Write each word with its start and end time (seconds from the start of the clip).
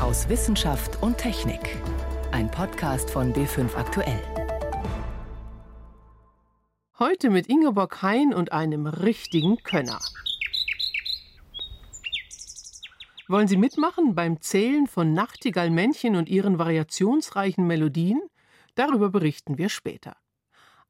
aus 0.00 0.30
Wissenschaft 0.30 1.02
und 1.02 1.18
Technik. 1.18 1.76
Ein 2.32 2.50
Podcast 2.50 3.10
von 3.10 3.34
B5 3.34 3.74
Aktuell. 3.76 4.22
Heute 6.98 7.28
mit 7.28 7.48
Ingeborg 7.48 8.00
Hein 8.00 8.32
und 8.32 8.50
einem 8.50 8.86
richtigen 8.86 9.62
Könner. 9.62 10.00
Wollen 13.28 13.46
Sie 13.46 13.58
mitmachen 13.58 14.14
beim 14.14 14.40
Zählen 14.40 14.86
von 14.86 15.12
Nachtigallmännchen 15.12 16.16
und 16.16 16.30
ihren 16.30 16.58
variationsreichen 16.58 17.66
Melodien? 17.66 18.22
Darüber 18.74 19.10
berichten 19.10 19.58
wir 19.58 19.68
später. 19.68 20.16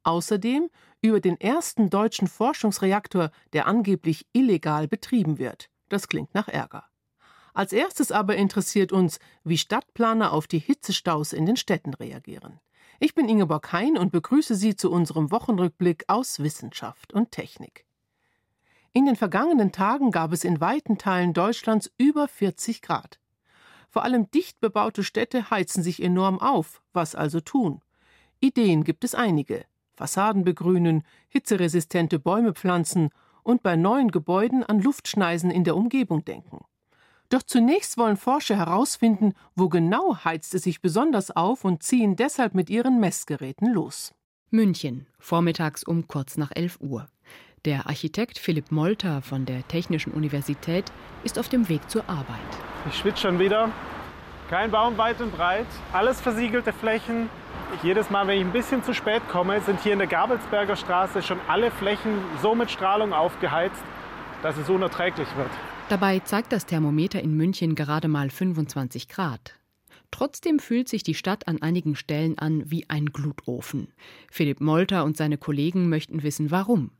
Außerdem 0.03 0.69
über 1.01 1.19
den 1.19 1.39
ersten 1.39 1.89
deutschen 1.89 2.27
Forschungsreaktor, 2.27 3.31
der 3.51 3.67
angeblich 3.67 4.25
illegal 4.31 4.87
betrieben 4.87 5.37
wird. 5.37 5.69
Das 5.89 6.07
klingt 6.07 6.33
nach 6.33 6.47
Ärger. 6.47 6.90
Als 7.53 7.73
erstes 7.73 8.11
aber 8.11 8.35
interessiert 8.35 8.91
uns, 8.91 9.19
wie 9.43 9.57
Stadtplaner 9.57 10.31
auf 10.31 10.47
die 10.47 10.59
Hitzestaus 10.59 11.33
in 11.33 11.45
den 11.45 11.57
Städten 11.57 11.93
reagieren. 11.93 12.59
Ich 12.99 13.15
bin 13.15 13.27
Ingeborg 13.27 13.73
Hein 13.73 13.97
und 13.97 14.11
begrüße 14.11 14.55
Sie 14.55 14.75
zu 14.75 14.91
unserem 14.91 15.31
Wochenrückblick 15.31 16.05
aus 16.07 16.39
Wissenschaft 16.39 17.13
und 17.13 17.31
Technik. 17.31 17.85
In 18.93 19.05
den 19.05 19.15
vergangenen 19.15 19.71
Tagen 19.71 20.11
gab 20.11 20.33
es 20.33 20.43
in 20.43 20.61
weiten 20.61 20.97
Teilen 20.97 21.33
Deutschlands 21.33 21.91
über 21.97 22.27
40 22.27 22.81
Grad. 22.81 23.19
Vor 23.89 24.03
allem 24.03 24.29
dicht 24.31 24.59
bebaute 24.59 25.03
Städte 25.03 25.49
heizen 25.49 25.81
sich 25.81 26.01
enorm 26.01 26.39
auf. 26.39 26.81
Was 26.93 27.15
also 27.15 27.39
tun? 27.39 27.81
Ideen 28.39 28.83
gibt 28.83 29.03
es 29.03 29.15
einige. 29.15 29.65
Fassaden 29.93 30.43
begrünen, 30.43 31.03
hitzeresistente 31.27 32.19
Bäume 32.19 32.53
pflanzen 32.53 33.09
und 33.43 33.63
bei 33.63 33.75
neuen 33.75 34.11
Gebäuden 34.11 34.63
an 34.63 34.79
Luftschneisen 34.79 35.51
in 35.51 35.63
der 35.63 35.75
Umgebung 35.75 36.23
denken. 36.23 36.65
Doch 37.31 37.43
zunächst 37.43 37.97
wollen 37.97 38.17
Forscher 38.17 38.57
herausfinden, 38.57 39.33
wo 39.55 39.69
genau 39.69 40.17
heizt 40.25 40.53
es 40.53 40.63
sich 40.63 40.81
besonders 40.81 41.31
auf 41.31 41.63
und 41.63 41.81
ziehen 41.81 42.17
deshalb 42.17 42.53
mit 42.53 42.69
ihren 42.69 42.99
Messgeräten 42.99 43.73
los. 43.73 44.13
München, 44.49 45.07
vormittags 45.17 45.81
um 45.85 46.07
kurz 46.07 46.35
nach 46.35 46.51
11 46.53 46.79
Uhr. 46.81 47.07
Der 47.63 47.87
Architekt 47.87 48.37
Philipp 48.37 48.69
Molter 48.69 49.21
von 49.21 49.45
der 49.45 49.65
Technischen 49.69 50.11
Universität 50.11 50.91
ist 51.23 51.39
auf 51.39 51.47
dem 51.47 51.69
Weg 51.69 51.89
zur 51.89 52.03
Arbeit. 52.09 52.35
Ich 52.89 52.97
schwitze 52.97 53.21
schon 53.21 53.39
wieder. 53.39 53.69
Kein 54.49 54.69
Baum 54.69 54.97
weit 54.97 55.21
und 55.21 55.33
breit, 55.33 55.67
alles 55.93 56.19
versiegelte 56.19 56.73
Flächen, 56.73 57.29
jedes 57.81 58.09
Mal, 58.09 58.27
wenn 58.27 58.39
ich 58.39 58.45
ein 58.45 58.51
bisschen 58.51 58.83
zu 58.83 58.93
spät 58.93 59.21
komme, 59.29 59.61
sind 59.61 59.79
hier 59.79 59.93
in 59.93 59.99
der 59.99 60.09
Gabelsberger 60.09 60.75
Straße 60.75 61.23
schon 61.23 61.39
alle 61.47 61.71
Flächen 61.71 62.19
so 62.41 62.53
mit 62.53 62.69
Strahlung 62.69 63.13
aufgeheizt, 63.13 63.81
dass 64.43 64.57
es 64.57 64.69
unerträglich 64.69 65.29
wird. 65.37 65.51
Dabei 65.91 66.19
zeigt 66.19 66.53
das 66.53 66.65
Thermometer 66.65 67.21
in 67.21 67.35
München 67.35 67.75
gerade 67.75 68.07
mal 68.07 68.29
25 68.29 69.09
Grad. 69.09 69.59
Trotzdem 70.09 70.59
fühlt 70.59 70.87
sich 70.87 71.03
die 71.03 71.15
Stadt 71.15 71.49
an 71.49 71.61
einigen 71.61 71.97
Stellen 71.97 72.39
an 72.39 72.63
wie 72.71 72.89
ein 72.89 73.07
Glutofen. 73.07 73.89
Philipp 74.31 74.61
Molter 74.61 75.03
und 75.03 75.17
seine 75.17 75.37
Kollegen 75.37 75.89
möchten 75.89 76.23
wissen, 76.23 76.49
warum. 76.49 76.91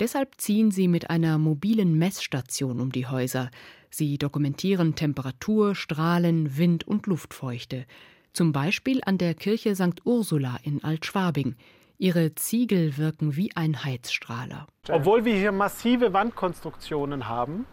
Deshalb 0.00 0.40
ziehen 0.40 0.72
sie 0.72 0.88
mit 0.88 1.10
einer 1.10 1.38
mobilen 1.38 1.96
Messstation 1.96 2.80
um 2.80 2.90
die 2.90 3.06
Häuser. 3.06 3.52
Sie 3.88 4.18
dokumentieren 4.18 4.96
Temperatur, 4.96 5.76
Strahlen, 5.76 6.56
Wind 6.58 6.82
und 6.82 7.06
Luftfeuchte. 7.06 7.86
Zum 8.32 8.50
Beispiel 8.50 9.00
an 9.06 9.16
der 9.16 9.34
Kirche 9.34 9.76
St. 9.76 10.04
Ursula 10.04 10.58
in 10.64 10.82
Altschwabing. 10.82 11.54
Ihre 11.98 12.34
Ziegel 12.34 12.96
wirken 12.96 13.36
wie 13.36 13.54
ein 13.54 13.84
Heizstrahler. 13.84 14.66
Obwohl 14.88 15.24
wir 15.24 15.36
hier 15.36 15.52
massive 15.52 16.12
Wandkonstruktionen 16.12 17.28
haben, 17.28 17.64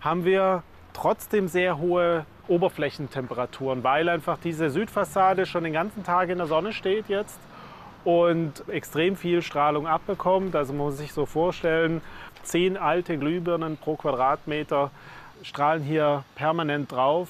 haben 0.00 0.24
wir 0.24 0.62
trotzdem 0.92 1.48
sehr 1.48 1.78
hohe 1.78 2.26
Oberflächentemperaturen, 2.48 3.84
weil 3.84 4.08
einfach 4.08 4.38
diese 4.38 4.70
Südfassade 4.70 5.46
schon 5.46 5.64
den 5.64 5.72
ganzen 5.72 6.02
Tag 6.04 6.28
in 6.30 6.38
der 6.38 6.46
Sonne 6.46 6.72
steht 6.72 7.08
jetzt 7.08 7.38
und 8.04 8.64
extrem 8.68 9.16
viel 9.16 9.42
Strahlung 9.42 9.86
abbekommt. 9.86 10.56
Also 10.56 10.72
man 10.72 10.86
muss 10.86 10.98
sich 10.98 11.12
so 11.12 11.26
vorstellen, 11.26 12.00
zehn 12.42 12.76
alte 12.76 13.18
Glühbirnen 13.18 13.76
pro 13.76 13.96
Quadratmeter 13.96 14.90
strahlen 15.42 15.82
hier 15.82 16.24
permanent 16.34 16.90
drauf. 16.90 17.28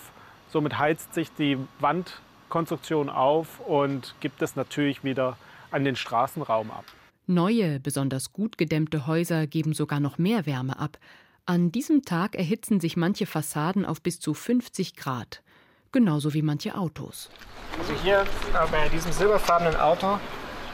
Somit 0.49 0.79
heizt 0.79 1.15
sich 1.15 1.33
die 1.35 1.59
Wand 1.79 2.21
Konstruktion 2.49 3.09
auf 3.09 3.61
und 3.61 4.15
gibt 4.21 4.43
es 4.43 4.57
natürlich 4.57 5.05
wieder 5.05 5.37
an 5.71 5.85
den 5.85 5.97
Straßenraum 5.97 6.71
ab. 6.71 6.85
Neue, 7.27 7.79
besonders 7.79 8.33
gut 8.33 8.59
gedämmte 8.59 9.07
Häuser 9.07 9.47
geben 9.47 9.73
sogar 9.73 10.01
noch 10.01 10.19
mehr 10.19 10.47
Wärme 10.47 10.79
ab. 10.79 10.99
An 11.47 11.73
diesem 11.73 12.03
Tag 12.03 12.37
erhitzen 12.37 12.81
sich 12.81 12.97
manche 12.97 13.27
Fassaden 13.27 13.85
auf 13.85 14.01
bis 14.03 14.21
zu 14.21 14.35
50 14.35 14.95
Grad, 14.95 15.43
genauso 15.91 16.33
wie 16.35 16.43
manche 16.43 16.77
Autos. 16.77 17.31
Also 17.79 17.93
hier 18.03 18.25
bei 18.71 18.89
diesem 18.89 19.13
silberfarbenen 19.13 19.77
Auto 19.77 20.19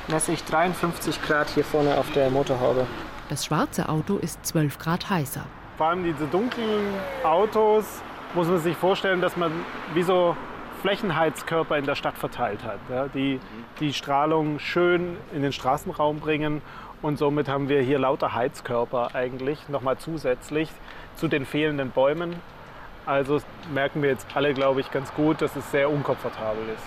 messe 0.08 0.32
ich 0.32 0.44
53 0.44 1.22
Grad 1.22 1.48
hier 1.50 1.64
vorne 1.64 1.96
auf 1.96 2.10
der 2.12 2.30
Motorhaube. 2.30 2.86
Das 3.28 3.44
schwarze 3.44 3.88
Auto 3.88 4.18
ist 4.18 4.44
12 4.44 4.78
Grad 4.78 5.08
heißer. 5.08 5.46
Vor 5.76 5.86
allem 5.86 6.04
diese 6.04 6.26
dunklen 6.26 6.94
Autos 7.24 7.84
muss 8.34 8.48
man 8.48 8.58
sich 8.58 8.76
vorstellen, 8.76 9.20
dass 9.20 9.36
man 9.36 9.52
wie 9.94 10.02
so 10.02 10.36
Flächenheizkörper 10.82 11.78
in 11.78 11.86
der 11.86 11.94
Stadt 11.94 12.16
verteilt 12.18 12.62
hat, 12.62 12.78
ja, 12.90 13.08
die 13.08 13.40
die 13.80 13.92
Strahlung 13.92 14.58
schön 14.58 15.16
in 15.32 15.42
den 15.42 15.52
Straßenraum 15.52 16.20
bringen. 16.20 16.62
Und 17.02 17.18
somit 17.18 17.48
haben 17.48 17.68
wir 17.68 17.82
hier 17.82 17.98
lauter 17.98 18.34
Heizkörper 18.34 19.14
eigentlich 19.14 19.68
nochmal 19.68 19.98
zusätzlich 19.98 20.70
zu 21.16 21.28
den 21.28 21.44
fehlenden 21.44 21.90
Bäumen. 21.90 22.36
Also 23.04 23.40
merken 23.72 24.02
wir 24.02 24.10
jetzt 24.10 24.26
alle, 24.34 24.54
glaube 24.54 24.80
ich, 24.80 24.90
ganz 24.90 25.12
gut, 25.14 25.40
dass 25.40 25.54
es 25.56 25.70
sehr 25.70 25.90
unkomfortabel 25.90 26.62
ist. 26.74 26.84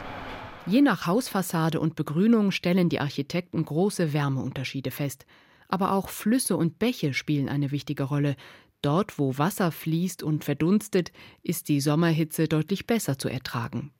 Je 0.65 0.81
nach 0.81 1.05
Hausfassade 1.05 1.79
und 1.79 1.95
Begrünung 1.95 2.51
stellen 2.51 2.89
die 2.89 2.99
Architekten 2.99 3.63
große 3.63 4.13
Wärmeunterschiede 4.13 4.91
fest. 4.91 5.25
Aber 5.67 5.93
auch 5.93 6.09
Flüsse 6.09 6.57
und 6.57 6.79
Bäche 6.79 7.13
spielen 7.13 7.47
eine 7.47 7.71
wichtige 7.71 8.03
Rolle, 8.03 8.35
Dort, 8.81 9.19
wo 9.19 9.37
Wasser 9.37 9.71
fließt 9.71 10.23
und 10.23 10.45
verdunstet, 10.45 11.11
ist 11.43 11.67
die 11.67 11.81
Sommerhitze 11.81 12.47
deutlich 12.47 12.87
besser 12.87 13.17
zu 13.17 13.27
ertragen. 13.27 13.91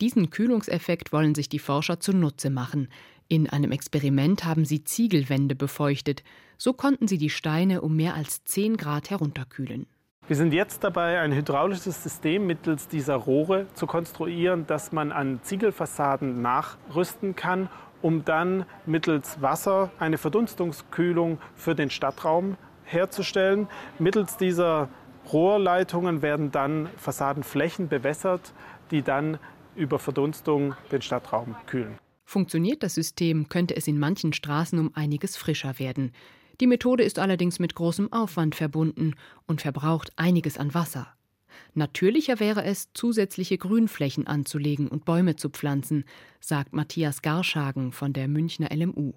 Diesen 0.00 0.30
Kühlungseffekt 0.30 1.12
wollen 1.12 1.34
sich 1.34 1.48
die 1.48 1.58
Forscher 1.58 2.00
zunutze 2.00 2.50
machen. 2.50 2.88
In 3.32 3.48
einem 3.48 3.70
Experiment 3.70 4.44
haben 4.44 4.64
sie 4.64 4.82
Ziegelwände 4.82 5.54
befeuchtet. 5.54 6.24
So 6.58 6.72
konnten 6.72 7.06
sie 7.06 7.16
die 7.16 7.30
Steine 7.30 7.80
um 7.80 7.94
mehr 7.94 8.16
als 8.16 8.42
10 8.42 8.76
Grad 8.76 9.08
herunterkühlen. 9.10 9.86
Wir 10.26 10.34
sind 10.34 10.52
jetzt 10.52 10.82
dabei, 10.82 11.20
ein 11.20 11.32
hydraulisches 11.32 12.02
System 12.02 12.48
mittels 12.48 12.88
dieser 12.88 13.14
Rohre 13.14 13.68
zu 13.74 13.86
konstruieren, 13.86 14.66
das 14.66 14.90
man 14.90 15.12
an 15.12 15.38
Ziegelfassaden 15.44 16.42
nachrüsten 16.42 17.36
kann, 17.36 17.68
um 18.02 18.24
dann 18.24 18.66
mittels 18.84 19.40
Wasser 19.40 19.92
eine 20.00 20.18
Verdunstungskühlung 20.18 21.38
für 21.54 21.76
den 21.76 21.90
Stadtraum 21.90 22.56
herzustellen. 22.82 23.68
Mittels 24.00 24.38
dieser 24.38 24.88
Rohrleitungen 25.32 26.20
werden 26.20 26.50
dann 26.50 26.88
Fassadenflächen 26.96 27.86
bewässert, 27.86 28.52
die 28.90 29.02
dann 29.02 29.38
über 29.76 30.00
Verdunstung 30.00 30.74
den 30.90 31.00
Stadtraum 31.00 31.54
kühlen. 31.66 31.96
Funktioniert 32.30 32.84
das 32.84 32.94
System, 32.94 33.48
könnte 33.48 33.74
es 33.74 33.88
in 33.88 33.98
manchen 33.98 34.32
Straßen 34.32 34.78
um 34.78 34.94
einiges 34.94 35.36
frischer 35.36 35.80
werden. 35.80 36.12
Die 36.60 36.68
Methode 36.68 37.02
ist 37.02 37.18
allerdings 37.18 37.58
mit 37.58 37.74
großem 37.74 38.12
Aufwand 38.12 38.54
verbunden 38.54 39.16
und 39.48 39.62
verbraucht 39.62 40.12
einiges 40.14 40.56
an 40.56 40.72
Wasser. 40.72 41.08
Natürlicher 41.74 42.38
wäre 42.38 42.62
es, 42.62 42.92
zusätzliche 42.94 43.58
Grünflächen 43.58 44.28
anzulegen 44.28 44.86
und 44.86 45.04
Bäume 45.04 45.34
zu 45.34 45.50
pflanzen, 45.50 46.04
sagt 46.38 46.72
Matthias 46.72 47.22
Garschagen 47.22 47.90
von 47.90 48.12
der 48.12 48.28
Münchner 48.28 48.68
LMU. 48.72 49.14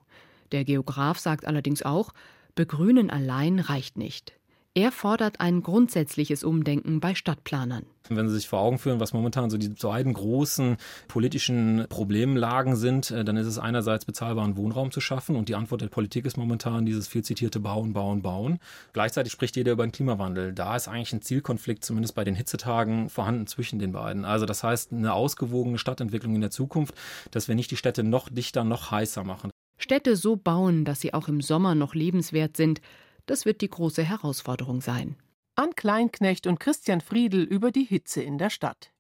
Der 0.52 0.66
Geograf 0.66 1.20
sagt 1.20 1.46
allerdings 1.46 1.84
auch, 1.84 2.16
Begrünen 2.56 3.12
allein 3.12 3.60
reicht 3.60 3.96
nicht. 3.96 4.34
Er 4.76 4.92
fordert 4.92 5.40
ein 5.40 5.62
grundsätzliches 5.62 6.44
Umdenken 6.44 7.00
bei 7.00 7.14
Stadtplanern. 7.14 7.86
Wenn 8.10 8.28
Sie 8.28 8.34
sich 8.34 8.48
vor 8.48 8.60
Augen 8.60 8.80
führen, 8.80 9.00
was 9.00 9.14
momentan 9.14 9.52
so 9.52 9.60
die 9.60 9.70
beiden 9.70 10.14
großen 10.14 10.78
politischen 11.08 11.86
Problemlagen 11.90 12.76
sind, 12.76 13.12
äh, 13.12 13.24
dann 13.24 13.38
ist 13.38 13.46
es 13.46 13.60
einerseits 13.60 14.06
bezahlbaren 14.06 14.58
Wohnraum 14.58 14.90
zu 14.90 15.00
schaffen 15.00 15.36
und 15.36 15.48
die 15.48 15.54
Antwort 15.54 15.82
der 15.82 15.90
Politik 15.90 16.26
ist 16.26 16.38
momentan 16.38 16.88
dieses 16.88 17.08
viel 17.08 17.24
zitierte 17.24 17.60
Bauen, 17.60 17.94
Bauen, 17.94 18.24
Bauen. 18.24 18.58
Gleichzeitig 18.94 19.32
spricht 19.32 19.56
jeder 19.58 19.74
über 19.74 19.86
den 19.86 19.92
Klimawandel. 19.92 20.54
Da 20.54 20.76
ist 20.76 20.88
eigentlich 20.88 21.14
ein 21.14 21.22
Zielkonflikt, 21.22 21.86
zumindest 21.86 22.16
bei 22.16 22.24
den 22.24 22.34
Hitzetagen, 22.34 23.10
vorhanden 23.10 23.46
zwischen 23.46 23.78
den 23.78 23.92
beiden. 23.92 24.26
Also 24.26 24.48
das 24.48 24.64
heißt, 24.64 24.92
eine 24.92 25.14
ausgewogene 25.14 25.78
Stadtentwicklung 25.78 26.34
in 26.34 26.42
der 26.42 26.50
Zukunft, 26.50 26.96
dass 27.30 27.48
wir 27.48 27.54
nicht 27.54 27.70
die 27.70 27.78
Städte 27.78 28.04
noch 28.04 28.28
dichter, 28.28 28.64
noch 28.64 28.90
heißer 28.90 29.24
machen. 29.24 29.52
Städte 29.78 30.16
so 30.16 30.36
bauen, 30.36 30.84
dass 30.84 31.02
sie 31.02 31.14
auch 31.14 31.28
im 31.28 31.42
Sommer 31.42 31.76
noch 31.76 31.94
lebenswert 31.94 32.58
sind, 32.58 32.82
das 33.26 33.46
wird 33.46 33.62
die 33.62 33.70
große 33.70 34.04
Herausforderung 34.04 34.82
sein. 34.82 35.16
An 35.56 35.76
Kleinknecht 35.76 36.48
und 36.48 36.60
Christian 36.60 37.02
Friedel 37.02 37.44
über 37.44 37.72
die 37.72 37.84
Hitze 37.84 38.22
in 38.22 38.38
der 38.38 38.50
Stadt. 38.50 38.92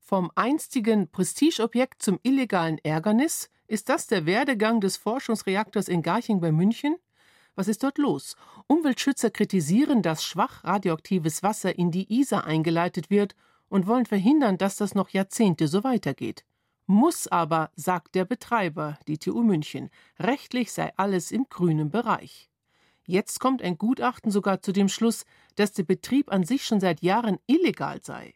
Vom 0.00 0.30
einstigen 0.34 1.08
Prestigeobjekt 1.10 2.02
zum 2.02 2.20
illegalen 2.22 2.78
Ärgernis, 2.78 3.48
ist 3.66 3.88
das 3.88 4.06
der 4.06 4.26
Werdegang 4.26 4.80
des 4.80 4.98
Forschungsreaktors 4.98 5.88
in 5.88 6.02
Garching 6.02 6.40
bei 6.40 6.52
München? 6.52 6.96
Was 7.54 7.68
ist 7.68 7.82
dort 7.82 7.98
los? 7.98 8.36
Umweltschützer 8.66 9.30
kritisieren, 9.30 10.02
dass 10.02 10.24
schwach 10.24 10.64
radioaktives 10.64 11.42
Wasser 11.42 11.78
in 11.78 11.90
die 11.90 12.12
Isar 12.20 12.44
eingeleitet 12.44 13.10
wird 13.10 13.34
und 13.68 13.86
wollen 13.86 14.06
verhindern, 14.06 14.58
dass 14.58 14.76
das 14.76 14.94
noch 14.94 15.08
Jahrzehnte 15.08 15.68
so 15.68 15.84
weitergeht. 15.84 16.44
Muss 16.86 17.28
aber, 17.28 17.70
sagt 17.76 18.14
der 18.14 18.26
Betreiber, 18.26 18.98
die 19.08 19.16
TU 19.16 19.42
München, 19.42 19.88
rechtlich 20.18 20.72
sei 20.72 20.92
alles 20.96 21.30
im 21.30 21.46
grünen 21.48 21.90
Bereich. 21.90 22.50
Jetzt 23.06 23.38
kommt 23.38 23.60
ein 23.62 23.76
Gutachten 23.76 24.30
sogar 24.30 24.62
zu 24.62 24.72
dem 24.72 24.88
Schluss, 24.88 25.24
dass 25.56 25.72
der 25.72 25.82
Betrieb 25.82 26.32
an 26.32 26.44
sich 26.44 26.64
schon 26.64 26.80
seit 26.80 27.02
Jahren 27.02 27.38
illegal 27.46 28.02
sei. 28.02 28.34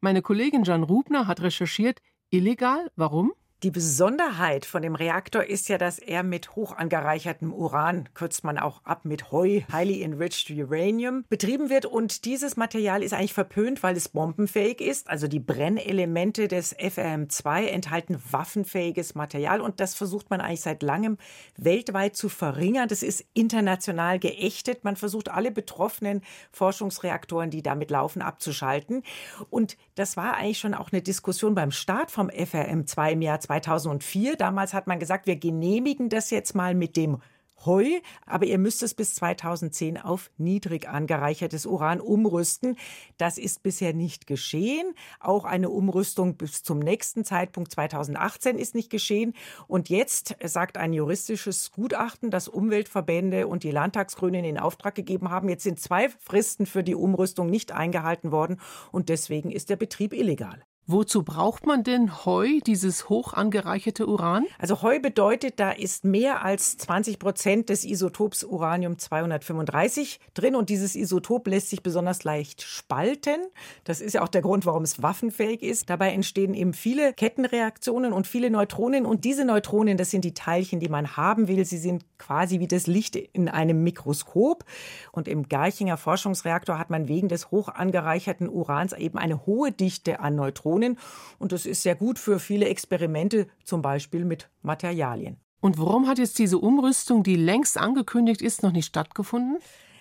Meine 0.00 0.22
Kollegin 0.22 0.64
Jan 0.64 0.82
Rubner 0.82 1.26
hat 1.26 1.40
recherchiert, 1.40 2.00
illegal, 2.30 2.90
warum? 2.96 3.32
Die 3.64 3.72
Besonderheit 3.72 4.64
von 4.64 4.82
dem 4.82 4.94
Reaktor 4.94 5.42
ist 5.42 5.68
ja, 5.68 5.78
dass 5.78 5.98
er 5.98 6.22
mit 6.22 6.54
hoch 6.54 6.76
angereichertem 6.76 7.52
Uran, 7.52 8.08
kürzt 8.14 8.44
man 8.44 8.56
auch 8.56 8.84
ab 8.84 9.04
mit 9.04 9.32
Heu, 9.32 9.62
highly 9.72 10.00
enriched 10.00 10.48
uranium, 10.50 11.24
betrieben 11.28 11.68
wird. 11.68 11.84
Und 11.84 12.24
dieses 12.24 12.56
Material 12.56 13.02
ist 13.02 13.14
eigentlich 13.14 13.34
verpönt, 13.34 13.82
weil 13.82 13.96
es 13.96 14.10
bombenfähig 14.10 14.80
ist. 14.80 15.10
Also 15.10 15.26
die 15.26 15.40
Brennelemente 15.40 16.46
des 16.46 16.78
FRM2 16.78 17.64
enthalten 17.64 18.22
waffenfähiges 18.30 19.16
Material. 19.16 19.60
Und 19.60 19.80
das 19.80 19.96
versucht 19.96 20.30
man 20.30 20.40
eigentlich 20.40 20.60
seit 20.60 20.84
langem 20.84 21.18
weltweit 21.56 22.14
zu 22.14 22.28
verringern. 22.28 22.86
Das 22.86 23.02
ist 23.02 23.24
international 23.34 24.20
geächtet. 24.20 24.84
Man 24.84 24.94
versucht 24.94 25.30
alle 25.30 25.50
betroffenen 25.50 26.22
Forschungsreaktoren, 26.52 27.50
die 27.50 27.62
damit 27.62 27.90
laufen, 27.90 28.22
abzuschalten. 28.22 29.02
Und 29.50 29.76
das 29.96 30.16
war 30.16 30.36
eigentlich 30.36 30.60
schon 30.60 30.74
auch 30.74 30.92
eine 30.92 31.02
Diskussion 31.02 31.56
beim 31.56 31.72
Start 31.72 32.12
vom 32.12 32.28
FRM2 32.28 33.10
im 33.14 33.22
Jahr 33.22 33.40
2004. 33.48 34.36
Damals 34.36 34.74
hat 34.74 34.86
man 34.86 34.98
gesagt, 34.98 35.26
wir 35.26 35.36
genehmigen 35.36 36.10
das 36.10 36.30
jetzt 36.30 36.54
mal 36.54 36.74
mit 36.74 36.96
dem 36.96 37.18
Heu, 37.64 37.84
aber 38.24 38.46
ihr 38.46 38.58
müsst 38.58 38.84
es 38.84 38.94
bis 38.94 39.16
2010 39.16 39.98
auf 39.98 40.30
niedrig 40.36 40.88
angereichertes 40.88 41.66
Uran 41.66 42.00
umrüsten. 42.00 42.76
Das 43.16 43.36
ist 43.36 43.64
bisher 43.64 43.94
nicht 43.94 44.28
geschehen. 44.28 44.94
Auch 45.18 45.44
eine 45.44 45.68
Umrüstung 45.68 46.36
bis 46.36 46.62
zum 46.62 46.78
nächsten 46.78 47.24
Zeitpunkt 47.24 47.72
2018 47.72 48.58
ist 48.58 48.76
nicht 48.76 48.90
geschehen. 48.90 49.34
Und 49.66 49.88
jetzt 49.88 50.36
sagt 50.44 50.76
ein 50.76 50.92
juristisches 50.92 51.72
Gutachten, 51.72 52.30
das 52.30 52.46
Umweltverbände 52.46 53.48
und 53.48 53.64
die 53.64 53.72
Landtagsgrünen 53.72 54.44
in 54.44 54.58
Auftrag 54.58 54.94
gegeben 54.94 55.30
haben. 55.30 55.48
Jetzt 55.48 55.64
sind 55.64 55.80
zwei 55.80 56.10
Fristen 56.20 56.64
für 56.64 56.84
die 56.84 56.94
Umrüstung 56.94 57.50
nicht 57.50 57.72
eingehalten 57.72 58.30
worden 58.30 58.60
und 58.92 59.08
deswegen 59.08 59.50
ist 59.50 59.68
der 59.68 59.76
Betrieb 59.76 60.12
illegal. 60.12 60.62
Wozu 60.90 61.22
braucht 61.22 61.66
man 61.66 61.84
denn 61.84 62.24
Heu, 62.24 62.60
dieses 62.64 63.10
hoch 63.10 63.34
angereicherte 63.34 64.06
Uran? 64.06 64.46
Also 64.58 64.80
Heu 64.80 65.00
bedeutet, 65.00 65.60
da 65.60 65.70
ist 65.70 66.06
mehr 66.06 66.42
als 66.42 66.78
20 66.78 67.18
Prozent 67.18 67.68
des 67.68 67.84
Isotops 67.84 68.42
Uranium 68.42 68.98
235 68.98 70.18
drin 70.32 70.56
und 70.56 70.70
dieses 70.70 70.96
Isotop 70.96 71.46
lässt 71.46 71.68
sich 71.68 71.82
besonders 71.82 72.24
leicht 72.24 72.62
spalten. 72.62 73.36
Das 73.84 74.00
ist 74.00 74.14
ja 74.14 74.22
auch 74.22 74.28
der 74.28 74.40
Grund, 74.40 74.64
warum 74.64 74.82
es 74.82 75.02
waffenfähig 75.02 75.62
ist. 75.62 75.90
Dabei 75.90 76.10
entstehen 76.12 76.54
eben 76.54 76.72
viele 76.72 77.12
Kettenreaktionen 77.12 78.14
und 78.14 78.26
viele 78.26 78.48
Neutronen 78.48 79.04
und 79.04 79.26
diese 79.26 79.44
Neutronen, 79.44 79.98
das 79.98 80.10
sind 80.10 80.24
die 80.24 80.32
Teilchen, 80.32 80.80
die 80.80 80.88
man 80.88 81.18
haben 81.18 81.48
will. 81.48 81.66
Sie 81.66 81.76
sind 81.76 82.06
quasi 82.16 82.60
wie 82.60 82.66
das 82.66 82.86
Licht 82.86 83.14
in 83.14 83.50
einem 83.50 83.84
Mikroskop 83.84 84.64
und 85.12 85.28
im 85.28 85.50
Garchinger 85.50 85.98
Forschungsreaktor 85.98 86.78
hat 86.78 86.88
man 86.88 87.08
wegen 87.08 87.28
des 87.28 87.50
hoch 87.50 87.68
angereicherten 87.68 88.48
Urans 88.48 88.94
eben 88.94 89.18
eine 89.18 89.44
hohe 89.44 89.70
Dichte 89.70 90.20
an 90.20 90.34
Neutronen. 90.34 90.77
Neutronen. 90.78 90.98
Und 91.38 91.52
das 91.52 91.66
ist 91.66 91.82
sehr 91.82 91.94
gut 91.94 92.18
für 92.18 92.38
viele 92.38 92.66
Experimente, 92.66 93.46
zum 93.64 93.82
Beispiel 93.82 94.24
mit 94.24 94.48
Materialien. 94.62 95.36
Und 95.60 95.78
warum 95.78 96.06
hat 96.06 96.18
jetzt 96.18 96.38
diese 96.38 96.58
Umrüstung, 96.58 97.22
die 97.22 97.36
längst 97.36 97.78
angekündigt 97.78 98.42
ist, 98.42 98.62
noch 98.62 98.72
nicht 98.72 98.86
stattgefunden? 98.86 99.58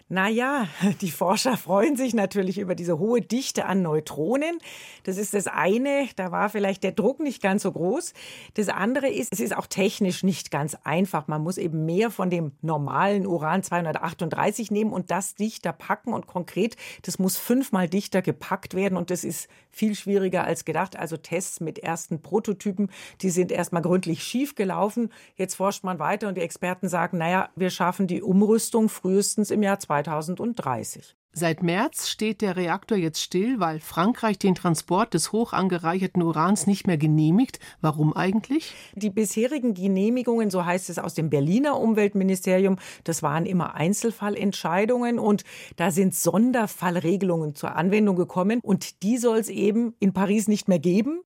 Naja, 0.10 0.68
die 1.02 1.12
Forscher 1.12 1.58
freuen 1.58 1.98
sich 1.98 2.14
natürlich 2.14 2.60
über 2.60 2.76
diese 2.76 2.98
hohe 2.98 3.22
Dichte 3.22 3.66
an 3.66 3.82
Neutronen. 3.82 4.60
Das 5.04 5.18
ist 5.18 5.34
das 5.34 5.48
eine, 5.48 6.08
da 6.16 6.32
war 6.32 6.50
vielleicht 6.50 6.84
der 6.84 6.94
Druck 6.94 7.20
nicht 7.20 7.42
ganz 7.42 7.64
so 7.64 7.72
groß. 7.74 8.14
Das 8.54 8.70
andere 8.70 9.10
ist, 9.10 9.34
es 9.34 9.42
ist 9.42 9.56
auch 9.56 9.68
technisch 9.68 10.24
nicht 10.24 10.50
ganz 10.50 10.78
einfach. 10.86 11.28
Man 11.28 11.44
muss 11.44 11.58
eben 11.58 11.86
mehr 11.86 12.10
von 12.10 12.30
dem 12.30 12.54
normalen 12.62 13.28
Uran 13.28 13.64
238 13.64 14.72
nehmen 14.72 14.94
und 14.94 15.12
das 15.12 15.36
dichter 15.36 15.74
packen. 15.74 16.14
Und 16.14 16.26
konkret, 16.26 16.78
das 17.02 17.20
muss 17.20 17.36
fünfmal 17.36 17.90
dichter 17.90 18.22
gepackt 18.22 18.76
werden 18.76 18.98
und 18.98 19.12
das 19.12 19.26
ist 19.26 19.50
viel 19.72 19.94
schwieriger 19.94 20.46
als 20.46 20.64
gedacht. 20.64 20.96
Also 20.96 21.18
Tests 21.18 21.60
mit 21.60 21.80
ersten 21.80 22.22
Prototypen, 22.22 22.90
die 23.22 23.30
sind 23.30 23.52
erstmal 23.52 23.82
gründlich 23.82 24.24
schief 24.24 24.56
gelaufen. 24.56 25.12
Jetzt 25.36 25.56
forscht 25.56 25.84
man 25.84 26.00
weiter 26.00 26.30
und 26.30 26.36
die 26.36 26.42
Experten 26.42 26.88
sagen, 26.88 27.18
naja, 27.18 27.50
wir 27.58 27.70
schaffen 27.70 28.08
die 28.08 28.22
Umrüstung 28.22 28.88
frühestens 28.88 29.52
im 29.52 29.64
Jahr 29.64 29.80
2020. 29.80 29.97
2030. 30.04 31.16
Seit 31.40 31.62
März 31.62 32.10
steht 32.10 32.42
der 32.42 32.56
Reaktor 32.56 32.98
jetzt 32.98 33.22
still, 33.22 33.60
weil 33.60 33.80
Frankreich 33.80 34.40
den 34.40 34.56
Transport 34.56 35.14
des 35.14 35.32
hoch 35.32 35.54
angereicherten 35.54 36.24
Urans 36.24 36.66
nicht 36.66 36.88
mehr 36.88 36.98
genehmigt. 36.98 37.60
Warum 37.80 38.16
eigentlich? 38.16 38.74
Die 38.96 39.12
bisherigen 39.12 39.76
Genehmigungen, 39.76 40.50
so 40.50 40.66
heißt 40.66 40.90
es 40.90 40.98
aus 40.98 41.14
dem 41.14 41.30
Berliner 41.30 41.80
Umweltministerium, 41.80 42.78
das 43.04 43.22
waren 43.22 43.46
immer 43.46 43.76
Einzelfallentscheidungen 43.76 45.20
und 45.20 45.44
da 45.76 45.92
sind 45.92 46.16
Sonderfallregelungen 46.16 47.54
zur 47.54 47.76
Anwendung 47.76 48.16
gekommen 48.16 48.60
und 48.64 49.04
die 49.04 49.20
soll 49.20 49.38
es 49.38 49.50
eben 49.50 49.94
in 50.00 50.14
Paris 50.14 50.48
nicht 50.48 50.68
mehr 50.68 50.80
geben. 50.80 51.22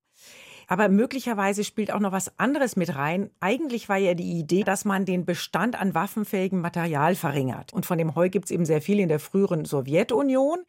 Aber 0.71 0.88
möglicherweise 0.88 1.65
spielt 1.65 1.91
auch 1.91 2.00
noch 2.00 2.13
was 2.13 2.39
anderes 2.39 2.77
mit 2.77 2.95
rein. 2.95 3.29
Eigentlich 3.41 3.89
war 3.89 3.97
ja 3.97 4.13
die 4.13 4.39
Idee, 4.39 4.63
dass 4.63 4.85
man 4.85 5.03
den 5.03 5.25
Bestand 5.25 5.77
an 5.77 5.94
waffenfähigem 5.94 6.62
Material 6.62 7.15
verringert. 7.15 7.73
Und 7.73 7.85
von 7.85 7.97
dem 7.97 8.15
Heu 8.15 8.29
gibt 8.29 8.45
es 8.45 8.51
eben 8.51 8.63
sehr 8.63 8.81
viel 8.81 9.01
in 9.01 9.09
der 9.09 9.19
früheren 9.19 9.65
Sowjetunion. 9.65 10.59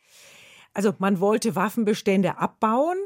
Also 0.75 0.93
man 0.99 1.21
wollte 1.21 1.55
Waffenbestände 1.55 2.37
abbauen. 2.39 2.97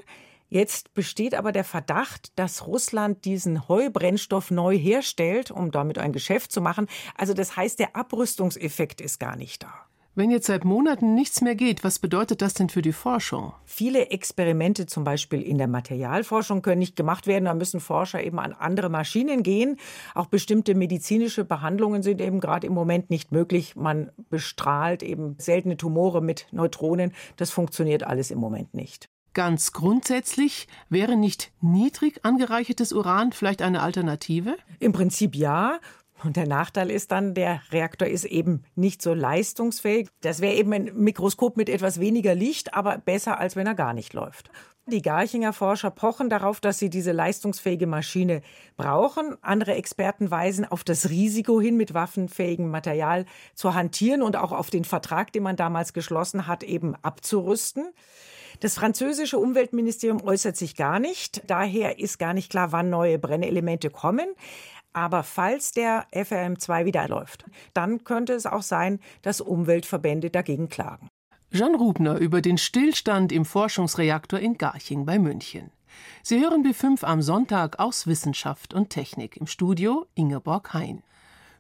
Jetzt 0.48 0.94
besteht 0.94 1.34
aber 1.34 1.52
der 1.52 1.64
Verdacht, 1.64 2.32
dass 2.37 2.66
Russland 2.66 3.26
diesen 3.26 3.69
Heubrennstoff 3.69 4.50
neu 4.50 4.75
herstellt, 4.75 5.50
um 5.50 5.70
damit 5.70 5.98
ein 5.98 6.12
Geschäft 6.14 6.50
zu 6.50 6.62
machen. 6.62 6.87
Also 7.14 7.34
das 7.34 7.58
heißt, 7.58 7.78
der 7.78 7.94
Abrüstungseffekt 7.94 9.02
ist 9.02 9.20
gar 9.20 9.37
nicht 9.37 9.62
da. 9.62 9.86
Wenn 10.19 10.31
jetzt 10.31 10.47
seit 10.47 10.65
Monaten 10.65 11.15
nichts 11.15 11.43
mehr 11.43 11.55
geht, 11.55 11.85
was 11.85 11.99
bedeutet 11.99 12.41
das 12.41 12.55
denn 12.55 12.71
für 12.71 12.81
die 12.81 12.95
Forschung? 12.95 13.53
Viele 13.67 14.09
Experimente, 14.09 14.87
zum 14.87 15.05
Beispiel 15.05 15.43
in 15.43 15.59
der 15.59 15.69
Materialforschung, 15.69 16.63
können 16.63 16.79
nicht 16.79 16.97
gemacht 16.97 17.27
werden. 17.27 17.45
Da 17.45 17.53
müssen 17.53 17.81
Forscher 17.81 18.25
eben 18.25 18.39
an 18.39 18.55
andere 18.55 18.89
Maschinen 18.89 19.43
gehen. 19.43 19.77
Auch 20.15 20.25
bestimmte 20.25 20.75
medizinische 20.75 21.45
Behandlungen 21.45 22.03
sind 22.03 22.23
eben 22.23 22.41
gerade 22.41 22.67
im 22.67 22.73
Moment 22.73 23.11
nicht 23.11 23.31
möglich. 23.31 23.77
Man 23.77 24.11
bestrahlt 24.31 25.03
eben 25.03 25.37
seltene 25.39 25.77
Tumore 25.77 26.23
mit 26.23 26.47
Neutronen. 26.51 27.13
Das 27.37 27.51
funktioniert 27.51 28.03
alles 28.03 28.31
im 28.31 28.39
Moment 28.39 28.73
nicht. 28.73 29.11
Ganz 29.35 29.75
grundsätzlich 29.75 30.67
wäre 30.89 31.15
nicht 31.19 31.53
niedrig 31.61 32.25
angereichertes 32.25 32.94
Uran 32.94 33.32
vielleicht 33.32 33.61
eine 33.61 33.82
Alternative? 33.82 34.56
Im 34.79 34.94
Prinzip 34.94 35.37
ja. 35.37 35.79
Und 36.25 36.37
der 36.37 36.46
Nachteil 36.46 36.91
ist 36.91 37.13
dann, 37.13 37.35
der 37.35 37.61
Reaktor 37.70 38.08
ist 38.08 38.25
eben 38.25 38.65
nicht 38.75 39.03
so 39.03 39.13
leistungsfähig. 39.13 40.08
Das 40.23 40.41
wäre 40.41 40.55
eben 40.55 40.73
ein 40.73 40.91
Mikroskop 40.94 41.56
mit 41.56 41.69
etwas 41.69 42.01
weniger 42.01 42.35
Licht, 42.35 42.75
aber 42.75 42.99
besser, 42.99 43.39
als 43.39 43.55
wenn 43.55 43.67
er 43.67 43.75
gar 43.75 43.93
nicht 43.93 44.15
läuft. 44.15 44.51
Die 44.89 45.03
Garchinger 45.03 45.53
Forscher 45.53 45.91
pochen 45.91 46.31
darauf, 46.31 46.61
dass 46.61 46.79
sie 46.79 46.89
diese 46.89 47.11
leistungsfähige 47.11 47.89
Maschine 47.89 48.41
brauchen. 48.77 49.37
Andere 49.43 49.75
Experten 49.75 50.31
weisen 50.31 50.65
auf 50.65 50.85
das 50.85 51.11
Risiko 51.11 51.61
hin, 51.61 51.77
mit 51.77 51.93
waffenfähigem 51.93 52.70
Material 52.70 53.27
zu 53.55 53.75
hantieren 53.75 54.23
und 54.23 54.37
auch 54.37 54.53
auf 54.53 54.70
den 54.70 54.85
Vertrag, 54.85 55.32
den 55.32 55.43
man 55.43 55.56
damals 55.56 55.93
geschlossen 55.93 56.46
hat, 56.46 56.63
eben 56.63 56.94
abzurüsten. 57.03 57.93
Das 58.61 58.75
französische 58.75 59.39
Umweltministerium 59.39 60.23
äußert 60.23 60.56
sich 60.56 60.77
gar 60.77 60.99
nicht. 60.99 61.43
Daher 61.46 61.99
ist 61.99 62.19
gar 62.19 62.32
nicht 62.32 62.51
klar, 62.51 62.73
wann 62.73 62.89
neue 62.89 63.19
Brennelemente 63.19 63.91
kommen. 63.91 64.29
Aber 64.96 65.24
falls 65.24 65.72
der 65.72 66.06
FRM2 66.10 66.86
wieder 66.86 67.06
läuft, 67.06 67.44
dann 67.74 68.05
könnte 68.05 68.32
es 68.32 68.46
auch 68.46 68.62
sein, 68.62 68.98
dass 69.20 69.43
Umweltverbände 69.43 70.31
dagegen 70.31 70.70
klagen. 70.70 71.10
Jean 71.53 71.74
Rubner 71.74 72.17
über 72.17 72.41
den 72.41 72.56
Stillstand 72.56 73.31
im 73.31 73.44
Forschungsreaktor 73.44 74.38
in 74.38 74.56
Garching 74.56 75.05
bei 75.05 75.19
München. 75.19 75.70
Sie 76.22 76.41
hören 76.41 76.65
B5 76.65 77.05
am 77.05 77.20
Sonntag 77.20 77.79
aus 77.79 78.06
Wissenschaft 78.06 78.72
und 78.72 78.88
Technik 78.88 79.36
im 79.36 79.46
Studio 79.46 80.06
Ingeborg 80.15 80.72
Hein. 80.72 81.03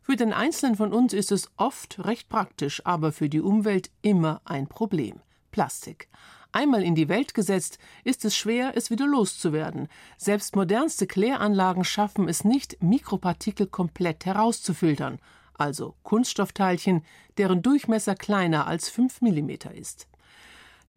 Für 0.00 0.16
den 0.16 0.32
Einzelnen 0.32 0.74
von 0.74 0.94
uns 0.94 1.12
ist 1.12 1.30
es 1.30 1.50
oft 1.58 2.06
recht 2.06 2.30
praktisch, 2.30 2.80
aber 2.86 3.12
für 3.12 3.28
die 3.28 3.42
Umwelt 3.42 3.90
immer 4.00 4.40
ein 4.46 4.66
Problem. 4.66 5.20
Plastik. 5.50 6.08
Einmal 6.56 6.82
in 6.82 6.94
die 6.94 7.10
Welt 7.10 7.34
gesetzt, 7.34 7.78
ist 8.02 8.24
es 8.24 8.34
schwer, 8.34 8.72
es 8.76 8.88
wieder 8.88 9.06
loszuwerden. 9.06 9.88
Selbst 10.16 10.56
modernste 10.56 11.06
Kläranlagen 11.06 11.84
schaffen 11.84 12.30
es 12.30 12.44
nicht, 12.44 12.82
Mikropartikel 12.82 13.66
komplett 13.66 14.24
herauszufiltern, 14.24 15.18
also 15.52 15.96
Kunststoffteilchen, 16.02 17.04
deren 17.36 17.60
Durchmesser 17.60 18.14
kleiner 18.14 18.66
als 18.66 18.88
5 18.88 19.20
mm 19.20 19.50
ist. 19.74 20.08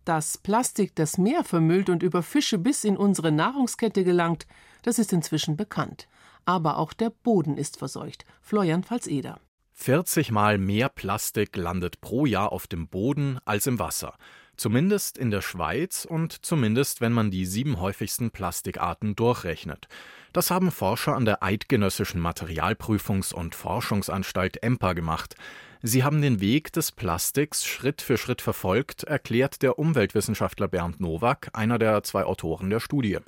Dass 0.05 0.37
Plastik 0.37 0.95
das 0.95 1.17
Meer 1.17 1.43
vermüllt 1.43 1.89
und 1.89 2.03
über 2.03 2.23
Fische 2.23 2.57
bis 2.57 2.85
in 2.85 2.95
unsere 2.95 3.33
Nahrungskette 3.33 4.05
gelangt, 4.05 4.47
das 4.83 4.97
ist 4.97 5.11
inzwischen 5.11 5.57
bekannt. 5.57 6.07
Aber 6.45 6.77
auch 6.77 6.93
der 6.93 7.09
Boden 7.09 7.57
ist 7.57 7.75
verseucht. 7.75 8.23
Florian 8.41 8.83
Pfalz-Eder. 8.83 9.41
40 9.73 10.31
Mal 10.31 10.57
mehr 10.57 10.87
Plastik 10.87 11.57
landet 11.57 11.99
pro 11.99 12.25
Jahr 12.25 12.53
auf 12.53 12.65
dem 12.65 12.87
Boden 12.87 13.39
als 13.43 13.67
im 13.67 13.77
Wasser. 13.77 14.15
Zumindest 14.59 15.17
in 15.17 15.31
der 15.31 15.41
Schweiz 15.41 16.03
und 16.03 16.45
zumindest, 16.45 16.99
wenn 16.99 17.13
man 17.13 17.31
die 17.31 17.45
sieben 17.45 17.79
häufigsten 17.79 18.29
Plastikarten 18.29 19.15
durchrechnet. 19.15 19.87
Das 20.33 20.51
haben 20.51 20.69
Forscher 20.69 21.15
an 21.15 21.23
der 21.23 21.41
Eidgenössischen 21.41 22.21
Materialprüfungs- 22.21 23.33
und 23.33 23.55
Forschungsanstalt 23.55 24.61
EMPA 24.61 24.91
gemacht. 24.91 25.35
Sie 25.81 26.03
haben 26.03 26.21
den 26.21 26.41
Weg 26.41 26.73
des 26.73 26.91
Plastiks 26.91 27.65
Schritt 27.65 28.01
für 28.01 28.17
Schritt 28.17 28.41
verfolgt, 28.41 29.03
erklärt 29.03 29.61
der 29.61 29.79
Umweltwissenschaftler 29.79 30.67
Bernd 30.67 30.99
Nowak, 30.99 31.51
einer 31.53 31.79
der 31.79 32.03
zwei 32.03 32.25
Autoren 32.25 32.69
der 32.69 32.81
Studie. 32.81 33.19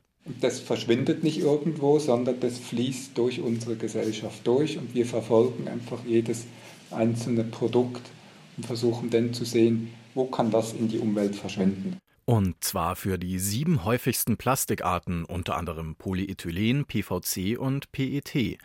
Das 0.41 0.59
verschwindet 0.59 1.23
nicht 1.23 1.39
irgendwo, 1.39 1.97
sondern 1.97 2.41
das 2.41 2.57
fließt 2.59 3.17
durch 3.17 3.39
unsere 3.39 3.77
Gesellschaft 3.77 4.45
durch 4.45 4.77
und 4.77 4.93
wir 4.93 5.05
verfolgen 5.05 5.69
einfach 5.69 6.03
jedes 6.05 6.43
einzelne 6.89 7.45
Produkt 7.45 8.01
und 8.57 8.65
versuchen 8.65 9.09
dann 9.09 9.33
zu 9.33 9.45
sehen, 9.45 9.93
wo 10.13 10.25
kann 10.25 10.51
das 10.51 10.73
in 10.73 10.87
die 10.87 10.99
Umwelt 10.99 11.35
verschwinden. 11.35 11.97
Und 12.25 12.63
zwar 12.63 12.95
für 12.95 13.17
die 13.17 13.39
sieben 13.39 13.83
häufigsten 13.83 14.37
Plastikarten, 14.37 15.25
unter 15.25 15.57
anderem 15.57 15.95
Polyethylen, 15.95 16.85
PVC 16.85 17.59
und 17.59 17.91
PET. 17.91 18.57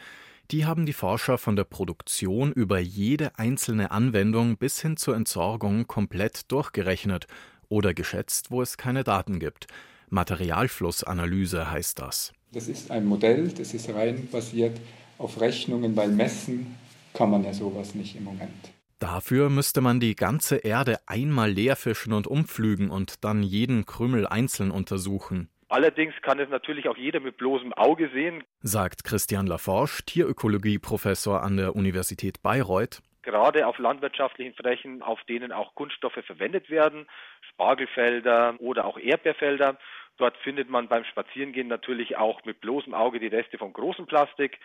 Die 0.52 0.64
haben 0.64 0.86
die 0.86 0.92
Forscher 0.92 1.38
von 1.38 1.56
der 1.56 1.64
Produktion 1.64 2.52
über 2.52 2.78
jede 2.78 3.36
einzelne 3.38 3.90
Anwendung 3.90 4.56
bis 4.58 4.80
hin 4.80 4.96
zur 4.96 5.16
Entsorgung 5.16 5.88
komplett 5.88 6.52
durchgerechnet 6.52 7.26
oder 7.68 7.94
geschätzt, 7.94 8.50
wo 8.50 8.62
es 8.62 8.76
keine 8.76 9.02
Daten 9.02 9.40
gibt. 9.40 9.66
Materialflussanalyse 10.10 11.68
heißt 11.68 11.98
das. 11.98 12.32
Das 12.52 12.68
ist 12.68 12.92
ein 12.92 13.06
Modell, 13.06 13.48
das 13.48 13.74
ist 13.74 13.88
rein 13.90 14.28
basiert 14.30 14.78
auf 15.18 15.40
Rechnungen, 15.40 15.96
weil 15.96 16.10
messen 16.10 16.76
kann 17.12 17.30
man 17.30 17.42
ja 17.42 17.52
sowas 17.52 17.94
nicht 17.94 18.14
im 18.14 18.24
Moment. 18.24 18.75
Dafür 18.98 19.50
müsste 19.50 19.82
man 19.82 20.00
die 20.00 20.16
ganze 20.16 20.56
Erde 20.56 20.96
einmal 21.06 21.50
leerfischen 21.50 22.14
und 22.14 22.26
umpflügen 22.26 22.88
und 22.88 23.24
dann 23.24 23.42
jeden 23.42 23.84
Krümel 23.84 24.26
einzeln 24.26 24.70
untersuchen. 24.70 25.50
Allerdings 25.68 26.14
kann 26.22 26.38
es 26.38 26.48
natürlich 26.48 26.88
auch 26.88 26.96
jeder 26.96 27.20
mit 27.20 27.36
bloßem 27.36 27.74
Auge 27.74 28.08
sehen, 28.14 28.42
sagt 28.60 29.04
Christian 29.04 29.46
Laforge, 29.46 30.02
Tierökologie-Professor 30.06 31.42
an 31.42 31.58
der 31.58 31.76
Universität 31.76 32.40
Bayreuth. 32.42 33.02
Gerade 33.22 33.66
auf 33.66 33.78
landwirtschaftlichen 33.78 34.54
Flächen, 34.54 35.02
auf 35.02 35.22
denen 35.24 35.52
auch 35.52 35.74
Kunststoffe 35.74 36.24
verwendet 36.24 36.70
werden, 36.70 37.06
Spargelfelder 37.50 38.54
oder 38.60 38.86
auch 38.86 38.96
Erdbeerfelder. 38.96 39.76
Dort 40.16 40.36
findet 40.38 40.70
man 40.70 40.88
beim 40.88 41.04
Spazierengehen 41.04 41.68
natürlich 41.68 42.16
auch 42.16 42.44
mit 42.44 42.60
bloßem 42.60 42.94
Auge 42.94 43.20
die 43.20 43.26
Reste 43.26 43.58
von 43.58 43.72
großem 43.72 44.06
Plastik. 44.06 44.58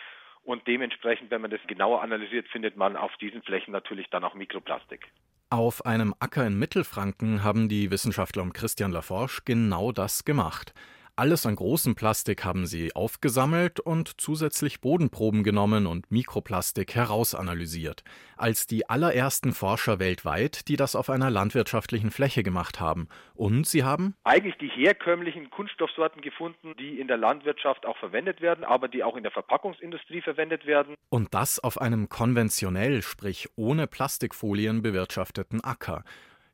Und 0.43 0.65
dementsprechend, 0.67 1.29
wenn 1.31 1.41
man 1.41 1.51
das 1.51 1.61
genauer 1.67 2.01
analysiert, 2.01 2.47
findet 2.47 2.75
man 2.75 2.95
auf 2.95 3.11
diesen 3.17 3.41
Flächen 3.43 3.71
natürlich 3.71 4.07
dann 4.09 4.23
auch 4.23 4.33
Mikroplastik. 4.33 5.07
Auf 5.49 5.85
einem 5.85 6.15
Acker 6.19 6.47
in 6.47 6.57
Mittelfranken 6.57 7.43
haben 7.43 7.67
die 7.67 7.91
Wissenschaftler 7.91 8.41
um 8.41 8.53
Christian 8.53 8.91
Laforge 8.91 9.41
genau 9.45 9.91
das 9.91 10.25
gemacht. 10.25 10.73
Alles 11.21 11.45
an 11.45 11.55
großem 11.55 11.93
Plastik 11.93 12.43
haben 12.45 12.65
sie 12.65 12.95
aufgesammelt 12.95 13.79
und 13.79 14.19
zusätzlich 14.19 14.81
Bodenproben 14.81 15.43
genommen 15.43 15.85
und 15.85 16.09
Mikroplastik 16.09 16.95
herausanalysiert. 16.95 18.03
Als 18.37 18.65
die 18.65 18.89
allerersten 18.89 19.53
Forscher 19.53 19.99
weltweit, 19.99 20.67
die 20.67 20.77
das 20.77 20.95
auf 20.95 21.11
einer 21.11 21.29
landwirtschaftlichen 21.29 22.09
Fläche 22.09 22.41
gemacht 22.41 22.79
haben. 22.79 23.07
Und 23.35 23.67
sie 23.67 23.83
haben 23.83 24.15
eigentlich 24.23 24.57
die 24.57 24.69
herkömmlichen 24.69 25.51
Kunststoffsorten 25.51 26.23
gefunden, 26.23 26.73
die 26.79 26.99
in 26.99 27.07
der 27.07 27.17
Landwirtschaft 27.17 27.85
auch 27.85 27.97
verwendet 27.97 28.41
werden, 28.41 28.63
aber 28.63 28.87
die 28.87 29.03
auch 29.03 29.15
in 29.15 29.21
der 29.21 29.31
Verpackungsindustrie 29.31 30.23
verwendet 30.23 30.65
werden. 30.65 30.95
Und 31.09 31.35
das 31.35 31.59
auf 31.59 31.79
einem 31.79 32.09
konventionell, 32.09 33.03
sprich 33.03 33.47
ohne 33.55 33.85
Plastikfolien 33.85 34.81
bewirtschafteten 34.81 35.63
Acker. 35.63 36.03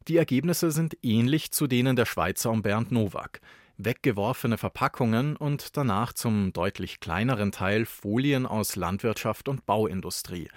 Die 0.09 0.17
Ergebnisse 0.17 0.71
sind 0.71 0.97
ähnlich 1.03 1.51
zu 1.51 1.67
denen 1.67 1.95
der 1.95 2.05
Schweizer 2.05 2.51
um 2.51 2.63
Bernd 2.63 2.91
Nowak 2.91 3.39
weggeworfene 3.77 4.57
Verpackungen 4.57 5.36
und 5.36 5.77
danach 5.77 6.13
zum 6.13 6.53
deutlich 6.53 7.00
kleineren 7.00 7.51
Teil 7.51 7.86
Folien 7.86 8.46
aus 8.46 8.75
Landwirtschaft 8.75 9.48
und 9.48 9.65
Bauindustrie. 9.65 10.50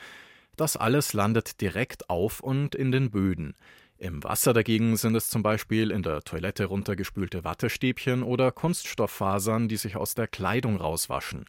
Das 0.57 0.77
alles 0.77 1.13
landet 1.13 1.61
direkt 1.61 2.11
auf 2.11 2.41
und 2.41 2.75
in 2.75 2.93
den 2.93 3.11
Böden. 3.11 3.55
Im 3.99 4.25
Wasser 4.25 4.55
dagegen 4.55 4.97
sind 4.97 5.15
es 5.15 5.29
zum 5.29 5.43
Beispiel 5.43 5.91
in 5.91 6.03
der 6.03 6.23
Toilette 6.23 6.65
runtergespülte 6.65 7.45
Wattestäbchen 7.45 8.23
oder 8.23 8.51
Kunststofffasern, 8.51 9.69
die 9.69 9.77
sich 9.77 9.97
aus 9.97 10.15
der 10.15 10.27
Kleidung 10.27 10.77
rauswaschen. 10.77 11.45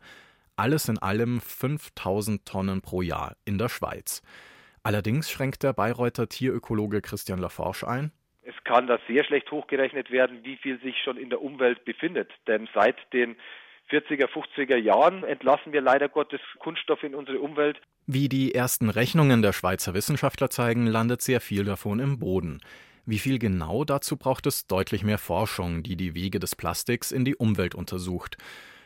Alles 0.57 0.89
in 0.89 0.97
allem 0.97 1.39
5000 1.39 2.45
Tonnen 2.45 2.81
pro 2.81 3.01
Jahr 3.01 3.37
in 3.45 3.57
der 3.57 3.69
Schweiz. 3.69 4.21
Allerdings 4.83 5.29
schränkt 5.29 5.63
der 5.63 5.73
Bayreuther 5.73 6.27
Tierökologe 6.27 7.01
Christian 7.01 7.39
Laforge 7.39 7.87
ein, 7.87 8.11
es 8.55 8.63
kann 8.63 8.87
da 8.87 8.99
sehr 9.07 9.23
schlecht 9.23 9.51
hochgerechnet 9.51 10.11
werden, 10.11 10.43
wie 10.43 10.57
viel 10.57 10.79
sich 10.81 10.95
schon 11.03 11.17
in 11.17 11.29
der 11.29 11.41
Umwelt 11.41 11.85
befindet. 11.85 12.29
Denn 12.47 12.67
seit 12.73 12.97
den 13.13 13.35
40er, 13.89 14.27
50er 14.27 14.77
Jahren 14.77 15.23
entlassen 15.23 15.73
wir 15.73 15.81
leider 15.81 16.09
Gottes 16.09 16.41
Kunststoff 16.59 17.03
in 17.03 17.15
unsere 17.15 17.39
Umwelt. 17.39 17.79
Wie 18.07 18.29
die 18.29 18.53
ersten 18.55 18.89
Rechnungen 18.89 19.41
der 19.41 19.53
Schweizer 19.53 19.93
Wissenschaftler 19.93 20.49
zeigen, 20.49 20.87
landet 20.87 21.21
sehr 21.21 21.41
viel 21.41 21.65
davon 21.65 21.99
im 21.99 22.19
Boden. 22.19 22.61
Wie 23.05 23.19
viel 23.19 23.39
genau 23.39 23.83
dazu 23.83 24.15
braucht 24.15 24.45
es 24.45 24.67
deutlich 24.67 25.03
mehr 25.03 25.17
Forschung, 25.17 25.83
die 25.83 25.95
die 25.95 26.13
Wege 26.13 26.39
des 26.39 26.55
Plastiks 26.55 27.11
in 27.11 27.25
die 27.25 27.35
Umwelt 27.35 27.75
untersucht. 27.75 28.37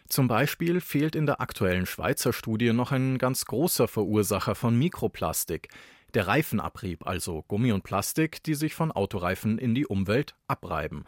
Zum 0.07 0.27
Beispiel 0.27 0.81
fehlt 0.81 1.15
in 1.15 1.25
der 1.25 1.41
aktuellen 1.41 1.85
Schweizer 1.85 2.31
Studie 2.31 2.73
noch 2.73 2.91
ein 2.91 3.17
ganz 3.17 3.45
großer 3.45 3.87
Verursacher 3.87 4.55
von 4.55 4.77
Mikroplastik, 4.77 5.69
der 6.15 6.27
Reifenabrieb, 6.27 7.05
also 7.05 7.43
Gummi 7.47 7.71
und 7.71 7.83
Plastik, 7.83 8.41
die 8.43 8.55
sich 8.55 8.73
von 8.73 8.91
Autoreifen 8.91 9.57
in 9.57 9.73
die 9.75 9.85
Umwelt 9.85 10.35
abreiben. 10.47 11.05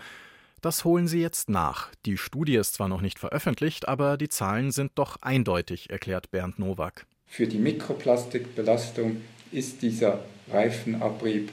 Das 0.62 0.86
holen 0.86 1.08
sie 1.08 1.22
jetzt 1.22 1.50
nach. 1.50 1.92
Die 2.06 2.18
Studie 2.18 2.56
ist 2.56 2.74
zwar 2.74 2.90
noch 2.90 3.02
nicht 3.02 3.20
veröffentlicht, 3.20 3.88
aber 3.88 4.18
die 4.18 4.30
Zahlen 4.30 4.72
sind 4.72 4.92
doch 4.96 5.18
eindeutig, 5.22 5.90
erklärt 5.90 6.32
Bernd 6.32 6.60
Nowak. 6.60 7.06
Für 7.26 7.48
die 7.48 7.60
Mikroplastikbelastung 7.60 9.22
ist 9.52 9.82
dieser 9.82 10.20
Reifenabrieb 10.52 11.52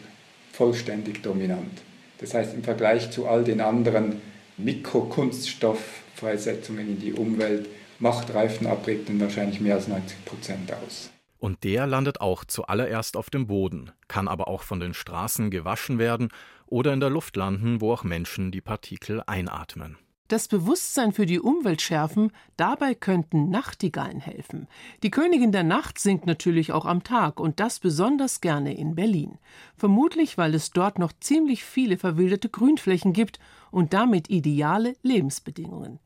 vollständig 0.52 1.22
dominant. 1.22 1.82
Das 2.18 2.34
heißt, 2.34 2.54
im 2.54 2.64
Vergleich 2.64 3.10
zu 3.10 3.26
all 3.26 3.44
den 3.44 3.60
anderen 3.60 4.20
Mikrokunststofffreisetzungen 4.56 6.88
in 6.88 7.00
die 7.00 7.12
Umwelt 7.12 7.68
macht 7.98 8.32
Reifenabrieb 8.32 9.06
dann 9.06 9.20
wahrscheinlich 9.20 9.60
mehr 9.60 9.74
als 9.74 9.88
90 9.88 10.24
Prozent 10.24 10.72
aus. 10.72 11.10
Und 11.44 11.62
der 11.62 11.86
landet 11.86 12.22
auch 12.22 12.46
zuallererst 12.46 13.18
auf 13.18 13.28
dem 13.28 13.46
Boden, 13.46 13.90
kann 14.08 14.28
aber 14.28 14.48
auch 14.48 14.62
von 14.62 14.80
den 14.80 14.94
Straßen 14.94 15.50
gewaschen 15.50 15.98
werden 15.98 16.30
oder 16.64 16.94
in 16.94 17.00
der 17.00 17.10
Luft 17.10 17.36
landen, 17.36 17.82
wo 17.82 17.92
auch 17.92 18.02
Menschen 18.02 18.50
die 18.50 18.62
Partikel 18.62 19.22
einatmen. 19.26 19.98
Das 20.28 20.48
Bewusstsein 20.48 21.12
für 21.12 21.26
die 21.26 21.38
Umwelt 21.38 21.82
schärfen, 21.82 22.32
dabei 22.56 22.94
könnten 22.94 23.50
Nachtigallen 23.50 24.20
helfen. 24.20 24.68
Die 25.02 25.10
Königin 25.10 25.52
der 25.52 25.64
Nacht 25.64 25.98
singt 25.98 26.24
natürlich 26.24 26.72
auch 26.72 26.86
am 26.86 27.04
Tag 27.04 27.38
und 27.38 27.60
das 27.60 27.78
besonders 27.78 28.40
gerne 28.40 28.74
in 28.74 28.94
Berlin. 28.94 29.36
Vermutlich, 29.76 30.38
weil 30.38 30.54
es 30.54 30.70
dort 30.70 30.98
noch 30.98 31.12
ziemlich 31.20 31.62
viele 31.62 31.98
verwilderte 31.98 32.48
Grünflächen 32.48 33.12
gibt 33.12 33.38
und 33.70 33.92
damit 33.92 34.30
ideale 34.30 34.94
Lebensbedingungen. 35.02 35.98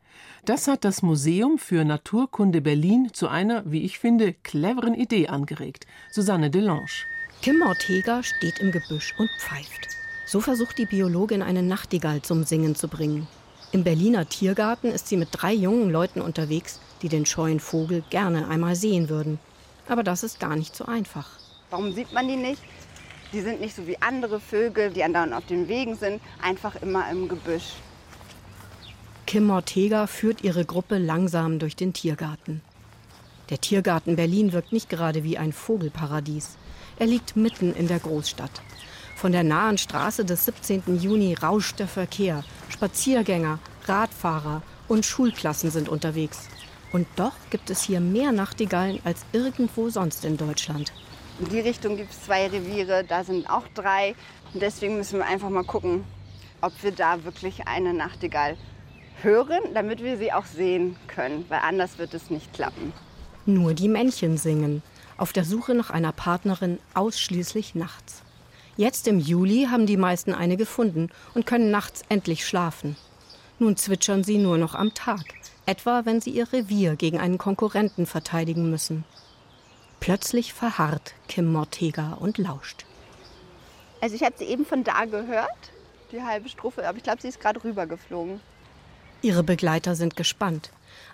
Das 0.45 0.69
hat 0.69 0.85
das 0.85 1.03
Museum 1.03 1.59
für 1.59 1.85
Naturkunde 1.85 2.61
Berlin 2.61 3.11
zu 3.13 3.29
einer, 3.29 3.63
wie 3.67 3.83
ich 3.83 3.99
finde, 3.99 4.33
cleveren 4.33 4.95
Idee 4.95 5.29
angeregt. 5.29 5.87
Susanne 6.11 6.51
Delange. 6.51 6.89
Kim 7.43 7.63
Ortega 7.63 8.23
steht 8.23 8.59
im 8.59 8.73
Gebüsch 8.73 9.15
und 9.19 9.31
pfeift. 9.39 9.89
So 10.27 10.41
versucht 10.41 10.79
die 10.79 10.87
Biologin 10.87 11.43
eine 11.43 11.63
Nachtigall 11.63 12.23
zum 12.23 12.45
Singen 12.45 12.75
zu 12.75 12.89
bringen. 12.89 13.27
Im 13.71 13.85
Berliner 13.85 14.29
Tiergarten 14.29 14.91
ist 14.91 15.09
sie 15.09 15.17
mit 15.17 15.29
drei 15.33 15.53
jungen 15.53 15.91
Leuten 15.91 16.21
unterwegs, 16.21 16.81
die 17.03 17.09
den 17.09 17.27
scheuen 17.27 17.61
Vogel 17.61 18.03
gerne 18.11 18.49
einmal 18.49 18.75
sehen 18.75 19.09
würden. 19.09 19.39
Aber 19.89 20.03
das 20.03 20.23
ist 20.23 20.41
gar 20.41 20.57
nicht 20.57 20.75
so 20.75 20.87
einfach. 20.87 21.29
Warum 21.71 21.93
sieht 21.93 22.13
man 22.13 22.27
die 22.27 22.37
nicht? 22.37 22.63
Die 23.33 23.43
sind 23.43 23.61
nicht 23.61 23.77
so 23.77 23.87
wie 23.87 24.01
andere 24.01 24.41
Vögel, 24.41 24.91
die 24.91 25.05
andauernd 25.05 25.35
auf 25.35 25.45
den 25.47 25.69
Wegen 25.69 25.97
sind, 25.97 26.23
einfach 26.43 26.81
immer 26.81 27.11
im 27.11 27.29
Gebüsch. 27.29 27.75
Kim 29.29 29.51
Ortega 29.51 30.07
führt 30.07 30.43
ihre 30.43 30.65
Gruppe 30.65 30.97
langsam 30.97 31.59
durch 31.59 31.77
den 31.77 31.93
Tiergarten. 31.93 32.63
Der 33.51 33.61
Tiergarten 33.61 34.17
Berlin 34.17 34.55
wirkt 34.55 34.73
nicht 34.73 34.89
gerade 34.89 35.23
wie 35.23 35.37
ein 35.37 35.53
Vogelparadies. 35.53 36.57
Er 36.99 37.09
liegt 37.09 37.37
mitten 37.37 37.75
in 37.75 37.89
der 37.89 37.99
Großstadt. 37.99 38.63
Von 39.17 39.33
der 39.33 39.45
nahen 39.45 39.77
Straße 39.77 40.25
des 40.25 40.47
17. 40.47 40.99
Juni 40.99 41.35
rauscht 41.35 41.79
der 41.79 41.89
Verkehr. 41.89 42.43
Spaziergänger, 42.71 43.59
Radfahrer 43.85 44.63
und 44.89 45.05
Schulklassen 45.05 45.71
sind 45.71 45.91
unterwegs. 45.91 46.49
Und 46.93 47.07
doch 47.17 47.35
gibt 47.51 47.69
es 47.69 47.83
hier 47.83 48.01
mehr 48.01 48.33
Nachtigallen 48.33 48.99
als 49.05 49.27
irgendwo 49.35 49.91
sonst 49.91 50.25
in 50.25 50.39
Deutschland. 50.39 50.91
In 51.39 51.51
die 51.51 51.61
Richtung 51.61 51.99
gibt 51.99 52.13
es 52.13 52.23
zwei 52.25 52.47
Reviere, 52.47 53.05
da 53.07 53.23
sind 53.25 53.51
auch 53.51 53.69
drei. 53.75 54.15
Und 54.55 54.63
deswegen 54.63 54.97
müssen 54.97 55.19
wir 55.19 55.27
einfach 55.27 55.51
mal 55.51 55.65
gucken, 55.65 56.05
ob 56.63 56.73
wir 56.83 56.93
da 56.93 57.25
wirklich 57.25 57.69
eine 57.69 57.93
Nachtigall 57.93 58.57
hören, 59.23 59.61
damit 59.75 60.03
wir 60.03 60.17
sie 60.17 60.33
auch 60.33 60.47
sehen 60.47 60.97
können, 61.07 61.45
weil 61.49 61.61
anders 61.61 61.99
wird 61.99 62.15
es 62.15 62.31
nicht 62.31 62.53
klappen. 62.53 62.93
Nur 63.47 63.75
die 63.75 63.89
Männchen 63.89 64.37
singen, 64.37 64.83
auf 65.17 65.33
der 65.33 65.45
Suche 65.45 65.75
nach 65.75 65.91
einer 65.91 66.13
Partnerin 66.13 66.79
ausschließlich 66.95 67.75
nachts. 67.75 68.23
Jetzt 68.77 69.09
im 69.09 69.19
Juli 69.19 69.67
haben 69.71 69.87
die 69.87 69.97
meisten 69.97 70.33
eine 70.33 70.57
gefunden 70.57 71.11
und 71.35 71.47
können 71.47 71.71
nachts 71.71 72.03
endlich 72.09 72.47
schlafen. 72.47 72.97
Nun 73.59 73.77
zwitschern 73.77 74.23
sie 74.23 74.39
nur 74.39 74.57
noch 74.57 74.77
am 74.77 74.95
Tag, 74.95 75.25
etwa 75.67 76.05
wenn 76.05 76.21
sie 76.21 76.31
ihr 76.31 76.53
Revier 76.53 76.95
gegen 76.95 77.19
einen 77.19 77.39
Konkurrenten 77.39 78.07
verteidigen 78.07 78.71
müssen. 78.71 79.05
Plötzlich 79.99 80.53
verharrt 80.53 81.15
Kim 81.27 81.53
Mortega 81.53 82.13
und 82.13 82.39
lauscht. 82.39 82.87
Also 84.01 84.15
ich 84.15 84.23
habe 84.23 84.37
sie 84.39 84.45
eben 84.45 84.65
von 84.65 84.85
da 84.85 85.07
gehört, 85.07 85.73
die 86.13 86.23
halbe 86.23 86.49
Strophe, 86.49 86.89
aber 86.89 86.99
ich 86.99 87.03
glaube, 87.03 87.21
sie 87.21 87.29
ist 87.29 87.41
gerade 87.41 87.63
rübergeflogen. 87.65 88.41
Ihre 89.21 89.43
Begleiter 89.43 89.97
sind 89.97 90.17
gespannt. 90.17 90.71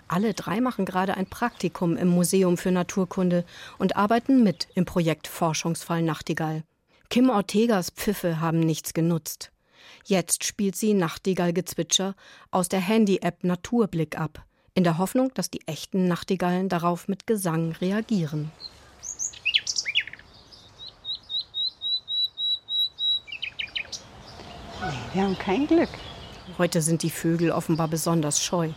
Alle 0.07 0.35
drei 0.35 0.61
machen 0.61 0.85
gerade 0.85 1.17
ein 1.17 1.25
Praktikum 1.25 1.97
im 1.97 2.07
Museum 2.07 2.57
für 2.57 2.71
Naturkunde 2.71 3.43
und 3.79 3.95
arbeiten 3.95 4.43
mit 4.43 4.67
im 4.75 4.85
Projekt 4.85 5.27
Forschungsfall 5.27 6.03
Nachtigall. 6.03 6.63
Kim 7.09 7.29
Ortegas 7.29 7.89
Pfiffe 7.89 8.39
haben 8.39 8.59
nichts 8.59 8.93
genutzt. 8.93 9.51
Jetzt 10.03 10.43
spielt 10.43 10.75
sie 10.75 10.93
Nachtigallgezwitscher 10.93 12.15
aus 12.51 12.69
der 12.69 12.79
Handy-App 12.79 13.43
Naturblick 13.43 14.19
ab, 14.19 14.45
in 14.75 14.83
der 14.83 14.99
Hoffnung, 14.99 15.31
dass 15.33 15.49
die 15.49 15.65
echten 15.67 16.07
Nachtigallen 16.07 16.69
darauf 16.69 17.07
mit 17.07 17.25
Gesang 17.25 17.71
reagieren. 17.81 18.51
Wir 25.13 25.23
haben 25.23 25.37
kein 25.39 25.65
Glück. 25.65 25.89
Heute 26.57 26.81
sind 26.81 27.03
die 27.03 27.09
Vögel 27.09 27.51
offenbar 27.51 27.87
besonders 27.87 28.41
scheu. 28.41 28.69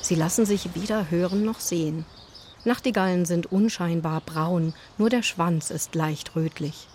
Sie 0.00 0.14
lassen 0.14 0.46
sich 0.46 0.74
weder 0.74 1.10
hören 1.10 1.44
noch 1.44 1.60
sehen. 1.60 2.06
Nachtigallen 2.64 3.26
sind 3.26 3.50
unscheinbar 3.52 4.20
braun, 4.20 4.74
nur 4.96 5.10
der 5.10 5.22
Schwanz 5.22 5.70
ist 5.70 5.94
leicht 5.94 6.36
rötlich. 6.36 6.88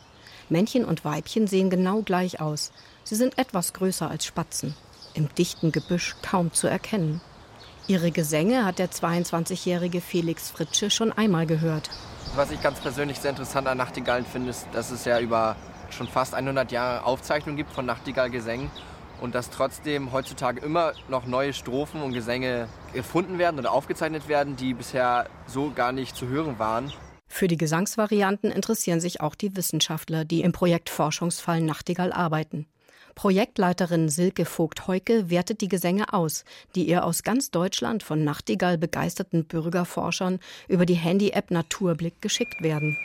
Männchen 0.49 0.85
und 0.85 1.05
Weibchen 1.05 1.47
sehen 1.47 1.69
genau 1.69 2.01
gleich 2.01 2.41
aus. 2.41 2.71
Sie 3.03 3.15
sind 3.15 3.37
etwas 3.37 3.73
größer 3.73 4.09
als 4.09 4.25
Spatzen, 4.25 4.75
im 5.13 5.33
dichten 5.35 5.71
Gebüsch 5.71 6.15
kaum 6.21 6.53
zu 6.53 6.67
erkennen. 6.67 7.21
Ihre 7.87 8.11
Gesänge 8.11 8.65
hat 8.65 8.79
der 8.79 8.89
22-jährige 8.89 10.01
Felix 10.01 10.49
Fritsche 10.49 10.89
schon 10.89 11.11
einmal 11.11 11.45
gehört. 11.45 11.89
Was 12.35 12.51
ich 12.51 12.61
ganz 12.61 12.79
persönlich 12.79 13.19
sehr 13.19 13.31
interessant 13.31 13.67
an 13.67 13.77
Nachtigallen 13.77 14.25
finde, 14.25 14.51
ist, 14.51 14.67
dass 14.71 14.91
es 14.91 15.05
ja 15.05 15.19
über 15.19 15.55
schon 15.89 16.07
fast 16.07 16.33
100 16.33 16.71
Jahre 16.71 17.05
Aufzeichnungen 17.05 17.57
gibt 17.57 17.71
von 17.71 17.85
Nachtigallgesängen 17.85 18.71
und 19.21 19.35
dass 19.35 19.49
trotzdem 19.49 20.11
heutzutage 20.11 20.59
immer 20.59 20.93
noch 21.07 21.25
neue 21.25 21.53
Strophen 21.53 22.01
und 22.01 22.11
Gesänge 22.11 22.67
gefunden 22.93 23.37
werden 23.37 23.59
oder 23.59 23.71
aufgezeichnet 23.71 24.27
werden, 24.27 24.55
die 24.57 24.73
bisher 24.73 25.29
so 25.47 25.71
gar 25.71 25.91
nicht 25.91 26.15
zu 26.15 26.27
hören 26.27 26.59
waren. 26.59 26.91
Für 27.27 27.47
die 27.47 27.57
Gesangsvarianten 27.57 28.51
interessieren 28.51 28.99
sich 28.99 29.21
auch 29.21 29.35
die 29.35 29.55
Wissenschaftler, 29.55 30.25
die 30.25 30.41
im 30.41 30.51
Projekt 30.51 30.89
Forschungsfall 30.89 31.61
Nachtigall 31.61 32.11
arbeiten. 32.11 32.67
Projektleiterin 33.15 34.09
Silke 34.09 34.45
Vogt-Heuke 34.45 35.29
wertet 35.29 35.61
die 35.61 35.67
Gesänge 35.67 36.13
aus, 36.13 36.43
die 36.75 36.87
ihr 36.87 37.05
aus 37.05 37.23
ganz 37.23 37.51
Deutschland 37.51 38.03
von 38.03 38.23
Nachtigall 38.23 38.77
begeisterten 38.77 39.45
Bürgerforschern 39.45 40.39
über 40.67 40.85
die 40.85 40.95
Handy-App 40.95 41.51
Naturblick 41.51 42.21
geschickt 42.21 42.61
werden. 42.61 42.97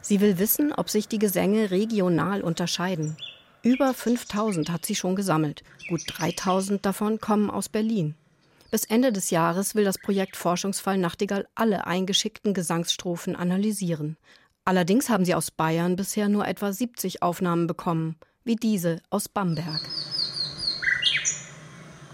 Sie 0.00 0.20
will 0.20 0.38
wissen, 0.38 0.72
ob 0.72 0.90
sich 0.90 1.08
die 1.08 1.18
Gesänge 1.18 1.70
regional 1.70 2.42
unterscheiden. 2.42 3.16
Über 3.62 3.92
5000 3.92 4.70
hat 4.70 4.86
sie 4.86 4.94
schon 4.94 5.16
gesammelt. 5.16 5.62
Gut 5.88 6.02
3000 6.06 6.84
davon 6.84 7.20
kommen 7.20 7.50
aus 7.50 7.68
Berlin. 7.68 8.14
Bis 8.70 8.84
Ende 8.84 9.12
des 9.12 9.28
Jahres 9.28 9.74
will 9.74 9.84
das 9.84 9.98
Projekt 9.98 10.36
Forschungsfall 10.36 10.96
Nachtigall 10.96 11.46
alle 11.54 11.86
eingeschickten 11.86 12.54
Gesangsstrophen 12.54 13.36
analysieren. 13.36 14.16
Allerdings 14.64 15.10
haben 15.10 15.26
sie 15.26 15.34
aus 15.34 15.50
Bayern 15.50 15.96
bisher 15.96 16.30
nur 16.30 16.46
etwa 16.46 16.72
70 16.72 17.22
Aufnahmen 17.22 17.66
bekommen, 17.66 18.16
wie 18.44 18.56
diese 18.56 19.02
aus 19.10 19.28
Bamberg. 19.28 19.80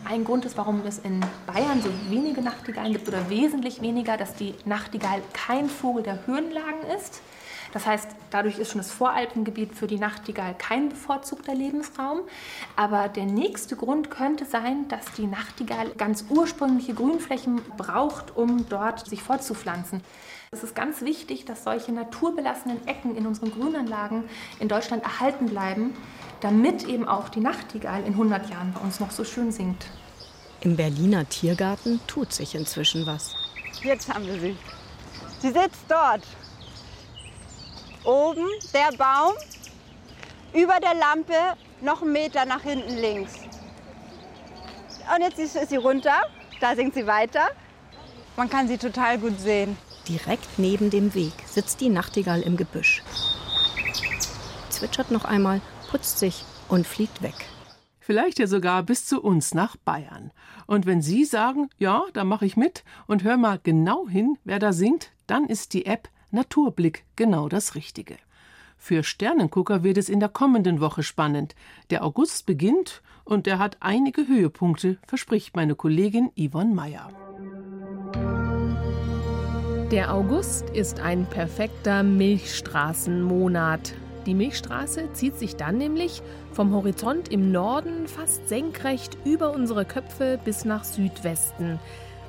Ein 0.04 0.24
Grund 0.24 0.44
ist, 0.46 0.56
warum 0.56 0.84
es 0.86 0.98
in 0.98 1.20
Bayern 1.46 1.80
so 1.80 1.90
wenige 2.08 2.42
Nachtigallen 2.42 2.92
gibt 2.92 3.06
oder 3.06 3.28
wesentlich 3.30 3.82
weniger, 3.82 4.16
dass 4.16 4.34
die 4.34 4.54
Nachtigall 4.64 5.22
kein 5.32 5.68
Vogel 5.68 6.02
der 6.02 6.26
Höhenlagen 6.26 6.82
ist. 6.96 7.20
Das 7.76 7.84
heißt, 7.84 8.08
dadurch 8.30 8.58
ist 8.58 8.70
schon 8.70 8.80
das 8.80 8.90
Voralpengebiet 8.90 9.74
für 9.74 9.86
die 9.86 9.98
Nachtigall 9.98 10.54
kein 10.56 10.88
bevorzugter 10.88 11.54
Lebensraum. 11.54 12.20
Aber 12.74 13.10
der 13.10 13.26
nächste 13.26 13.76
Grund 13.76 14.10
könnte 14.10 14.46
sein, 14.46 14.88
dass 14.88 15.04
die 15.12 15.26
Nachtigall 15.26 15.90
ganz 15.90 16.24
ursprüngliche 16.30 16.94
Grünflächen 16.94 17.60
braucht, 17.76 18.34
um 18.34 18.66
dort 18.70 19.06
sich 19.06 19.22
fortzupflanzen. 19.22 20.00
Es 20.52 20.62
ist 20.62 20.74
ganz 20.74 21.02
wichtig, 21.02 21.44
dass 21.44 21.64
solche 21.64 21.92
naturbelassenen 21.92 22.88
Ecken 22.88 23.14
in 23.14 23.26
unseren 23.26 23.50
Grünanlagen 23.50 24.24
in 24.58 24.68
Deutschland 24.68 25.02
erhalten 25.02 25.44
bleiben, 25.44 25.94
damit 26.40 26.84
eben 26.84 27.06
auch 27.06 27.28
die 27.28 27.40
Nachtigall 27.40 28.04
in 28.04 28.14
100 28.14 28.48
Jahren 28.48 28.72
bei 28.72 28.80
uns 28.80 29.00
noch 29.00 29.10
so 29.10 29.22
schön 29.22 29.52
singt. 29.52 29.84
Im 30.62 30.76
Berliner 30.76 31.28
Tiergarten 31.28 32.00
tut 32.06 32.32
sich 32.32 32.54
inzwischen 32.54 33.04
was. 33.04 33.34
Jetzt 33.82 34.08
haben 34.08 34.24
wir 34.24 34.40
sie. 34.40 34.56
Sie 35.40 35.48
sitzt 35.48 35.84
dort 35.90 36.22
Oben 38.06 38.46
der 38.72 38.96
Baum, 38.96 39.34
über 40.54 40.78
der 40.80 40.94
Lampe 40.94 41.34
noch 41.80 42.02
einen 42.02 42.12
Meter 42.12 42.46
nach 42.46 42.62
hinten 42.62 42.96
links. 42.96 43.34
Und 45.12 45.22
jetzt 45.22 45.40
ist 45.40 45.68
sie 45.68 45.76
runter, 45.76 46.22
da 46.60 46.76
singt 46.76 46.94
sie 46.94 47.06
weiter. 47.08 47.48
Man 48.36 48.48
kann 48.48 48.68
sie 48.68 48.78
total 48.78 49.18
gut 49.18 49.40
sehen. 49.40 49.76
Direkt 50.08 50.46
neben 50.56 50.88
dem 50.88 51.14
Weg 51.14 51.32
sitzt 51.46 51.80
die 51.80 51.88
Nachtigall 51.88 52.42
im 52.42 52.56
Gebüsch. 52.56 53.02
Zwitschert 54.70 55.10
noch 55.10 55.24
einmal, 55.24 55.60
putzt 55.90 56.20
sich 56.20 56.44
und 56.68 56.86
fliegt 56.86 57.22
weg. 57.22 57.34
Vielleicht 57.98 58.38
ja 58.38 58.46
sogar 58.46 58.84
bis 58.84 59.04
zu 59.04 59.20
uns 59.20 59.52
nach 59.52 59.76
Bayern. 59.78 60.30
Und 60.68 60.86
wenn 60.86 61.02
Sie 61.02 61.24
sagen, 61.24 61.70
ja, 61.76 62.04
da 62.12 62.22
mache 62.22 62.46
ich 62.46 62.56
mit 62.56 62.84
und 63.08 63.24
hör 63.24 63.36
mal 63.36 63.58
genau 63.60 64.06
hin, 64.06 64.38
wer 64.44 64.60
da 64.60 64.72
singt, 64.72 65.10
dann 65.26 65.46
ist 65.46 65.72
die 65.72 65.86
App 65.86 66.08
Naturblick 66.30 67.04
genau 67.16 67.48
das 67.48 67.74
Richtige. 67.74 68.16
Für 68.76 69.02
Sternengucker 69.02 69.82
wird 69.82 69.98
es 69.98 70.08
in 70.08 70.20
der 70.20 70.28
kommenden 70.28 70.80
Woche 70.80 71.02
spannend. 71.02 71.54
Der 71.90 72.04
August 72.04 72.46
beginnt 72.46 73.02
und 73.24 73.46
er 73.46 73.58
hat 73.58 73.78
einige 73.80 74.28
Höhepunkte, 74.28 74.98
verspricht 75.06 75.56
meine 75.56 75.74
Kollegin 75.74 76.30
Yvonne 76.36 76.74
Meyer. 76.74 77.08
Der 79.90 80.12
August 80.12 80.70
ist 80.70 81.00
ein 81.00 81.26
perfekter 81.26 82.02
Milchstraßenmonat. 82.02 83.94
Die 84.26 84.34
Milchstraße 84.34 85.12
zieht 85.12 85.38
sich 85.38 85.54
dann 85.54 85.78
nämlich 85.78 86.22
vom 86.50 86.74
Horizont 86.74 87.28
im 87.28 87.52
Norden 87.52 88.08
fast 88.08 88.48
senkrecht 88.48 89.16
über 89.24 89.52
unsere 89.52 89.84
Köpfe 89.84 90.40
bis 90.44 90.64
nach 90.64 90.82
Südwesten. 90.82 91.78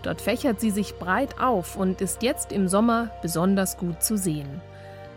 Dort 0.07 0.21
fächert 0.21 0.61
sie 0.61 0.71
sich 0.71 0.95
breit 0.95 1.37
auf 1.37 1.75
und 1.75 1.99
ist 1.99 2.23
jetzt 2.23 2.53
im 2.53 2.69
Sommer 2.69 3.11
besonders 3.21 3.75
gut 3.75 4.01
zu 4.01 4.17
sehen. 4.17 4.61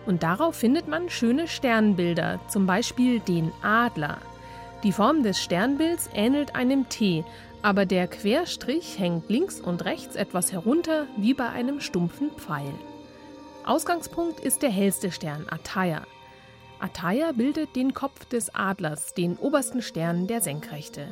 Und 0.04 0.24
darauf 0.24 0.56
findet 0.56 0.88
man 0.88 1.08
schöne 1.08 1.46
Sternbilder, 1.46 2.40
zum 2.48 2.66
Beispiel 2.66 3.20
den 3.20 3.52
Adler. 3.62 4.18
Die 4.82 4.90
Form 4.90 5.22
des 5.22 5.40
Sternbilds 5.40 6.10
ähnelt 6.12 6.56
einem 6.56 6.88
T, 6.88 7.24
aber 7.62 7.86
der 7.86 8.08
Querstrich 8.08 8.98
hängt 8.98 9.30
links 9.30 9.60
und 9.60 9.84
rechts 9.84 10.16
etwas 10.16 10.50
herunter 10.50 11.06
wie 11.16 11.34
bei 11.34 11.48
einem 11.48 11.80
stumpfen 11.80 12.32
Pfeil. 12.32 12.74
Ausgangspunkt 13.64 14.40
ist 14.40 14.60
der 14.62 14.70
hellste 14.70 15.12
Stern 15.12 15.46
Ataia. 15.48 16.02
Ataia 16.80 17.30
bildet 17.30 17.76
den 17.76 17.94
Kopf 17.94 18.24
des 18.24 18.52
Adlers, 18.56 19.14
den 19.14 19.36
obersten 19.36 19.82
Stern 19.82 20.26
der 20.26 20.40
Senkrechte. 20.40 21.06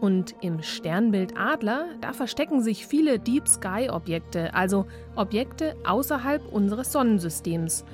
Und 0.00 0.34
im 0.40 0.62
Sternbild 0.62 1.38
Adler, 1.38 1.86
da 2.00 2.12
verstecken 2.12 2.62
sich 2.62 2.86
viele 2.86 3.18
Deep 3.18 3.48
Sky-Objekte, 3.48 4.52
also 4.54 4.86
Objekte 5.16 5.76
außerhalb 5.86 6.52
unseres 6.52 6.92
Sonnensystems. 6.92 7.84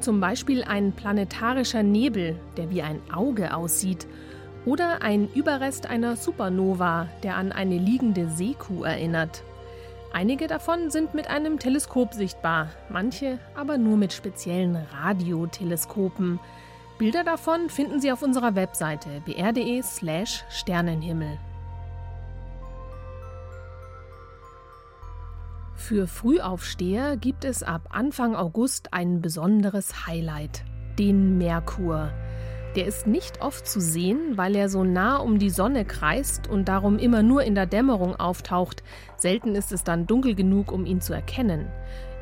Zum 0.00 0.20
Beispiel 0.20 0.64
ein 0.64 0.92
planetarischer 0.92 1.82
Nebel, 1.82 2.36
der 2.56 2.70
wie 2.70 2.82
ein 2.82 3.00
Auge 3.12 3.54
aussieht, 3.54 4.06
oder 4.64 5.02
ein 5.02 5.28
Überrest 5.34 5.86
einer 5.86 6.16
Supernova, 6.16 7.08
der 7.22 7.36
an 7.36 7.52
eine 7.52 7.78
liegende 7.78 8.28
Seekuh 8.28 8.84
erinnert. 8.84 9.42
Einige 10.12 10.48
davon 10.48 10.90
sind 10.90 11.14
mit 11.14 11.30
einem 11.30 11.58
Teleskop 11.58 12.14
sichtbar, 12.14 12.68
manche 12.88 13.38
aber 13.54 13.78
nur 13.78 13.96
mit 13.96 14.12
speziellen 14.12 14.76
Radioteleskopen. 14.76 16.40
Bilder 17.00 17.24
davon 17.24 17.70
finden 17.70 17.98
Sie 17.98 18.12
auf 18.12 18.20
unserer 18.20 18.54
Webseite 18.56 19.22
br.de/slash 19.24 20.44
Sternenhimmel. 20.50 21.38
Für 25.74 26.06
Frühaufsteher 26.06 27.16
gibt 27.16 27.46
es 27.46 27.62
ab 27.62 27.88
Anfang 27.88 28.36
August 28.36 28.92
ein 28.92 29.22
besonderes 29.22 30.06
Highlight, 30.06 30.62
den 30.98 31.38
Merkur. 31.38 32.12
Der 32.76 32.84
ist 32.84 33.06
nicht 33.06 33.40
oft 33.40 33.66
zu 33.66 33.80
sehen, 33.80 34.36
weil 34.36 34.54
er 34.54 34.68
so 34.68 34.84
nah 34.84 35.16
um 35.16 35.38
die 35.38 35.48
Sonne 35.48 35.86
kreist 35.86 36.48
und 36.48 36.68
darum 36.68 36.98
immer 36.98 37.22
nur 37.22 37.44
in 37.44 37.54
der 37.54 37.64
Dämmerung 37.64 38.14
auftaucht. 38.14 38.82
Selten 39.16 39.54
ist 39.54 39.72
es 39.72 39.84
dann 39.84 40.06
dunkel 40.06 40.34
genug, 40.34 40.70
um 40.70 40.84
ihn 40.84 41.00
zu 41.00 41.14
erkennen. 41.14 41.66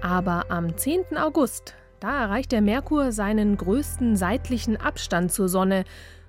Aber 0.02 0.52
am 0.52 0.76
10. 0.76 1.16
August, 1.16 1.74
Da 2.00 2.22
erreicht 2.22 2.52
der 2.52 2.62
Merkur 2.62 3.10
seinen 3.10 3.56
größten 3.56 4.16
seitlichen 4.16 4.76
Abstand 4.76 5.32
zur 5.32 5.48
Sonne, 5.48 5.84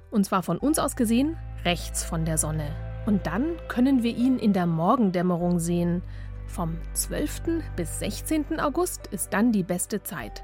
und 0.09 0.25
zwar 0.25 0.41
von 0.41 0.57
uns 0.57 0.79
aus 0.79 0.95
gesehen 0.95 1.37
rechts 1.63 2.03
von 2.03 2.25
der 2.25 2.37
Sonne. 2.37 2.71
Und 3.05 3.27
dann 3.27 3.55
können 3.67 4.01
wir 4.01 4.15
ihn 4.15 4.39
in 4.39 4.53
der 4.53 4.65
Morgendämmerung 4.65 5.59
sehen. 5.59 6.01
Vom 6.47 6.77
12. 6.93 7.63
bis 7.75 7.99
16. 7.99 8.59
August 8.59 9.07
ist 9.07 9.33
dann 9.33 9.51
die 9.51 9.63
beste 9.63 10.01
Zeit. 10.01 10.43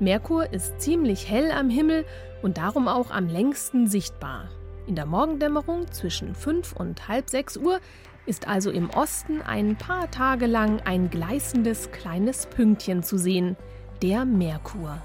Merkur 0.00 0.52
ist 0.52 0.80
ziemlich 0.80 1.30
hell 1.30 1.50
am 1.50 1.70
Himmel 1.70 2.04
und 2.42 2.58
darum 2.58 2.88
auch 2.88 3.10
am 3.10 3.26
längsten 3.26 3.86
sichtbar. 3.86 4.48
In 4.86 4.94
der 4.94 5.06
Morgendämmerung 5.06 5.90
zwischen 5.90 6.34
5 6.34 6.74
und 6.74 7.08
halb 7.08 7.30
6 7.30 7.56
Uhr 7.56 7.80
ist 8.26 8.46
also 8.46 8.70
im 8.70 8.90
Osten 8.90 9.40
ein 9.40 9.76
paar 9.76 10.10
Tage 10.10 10.46
lang 10.46 10.80
ein 10.84 11.08
gleißendes 11.08 11.90
kleines 11.90 12.46
Pünktchen 12.46 13.02
zu 13.02 13.16
sehen, 13.16 13.56
der 14.02 14.24
Merkur. 14.24 14.98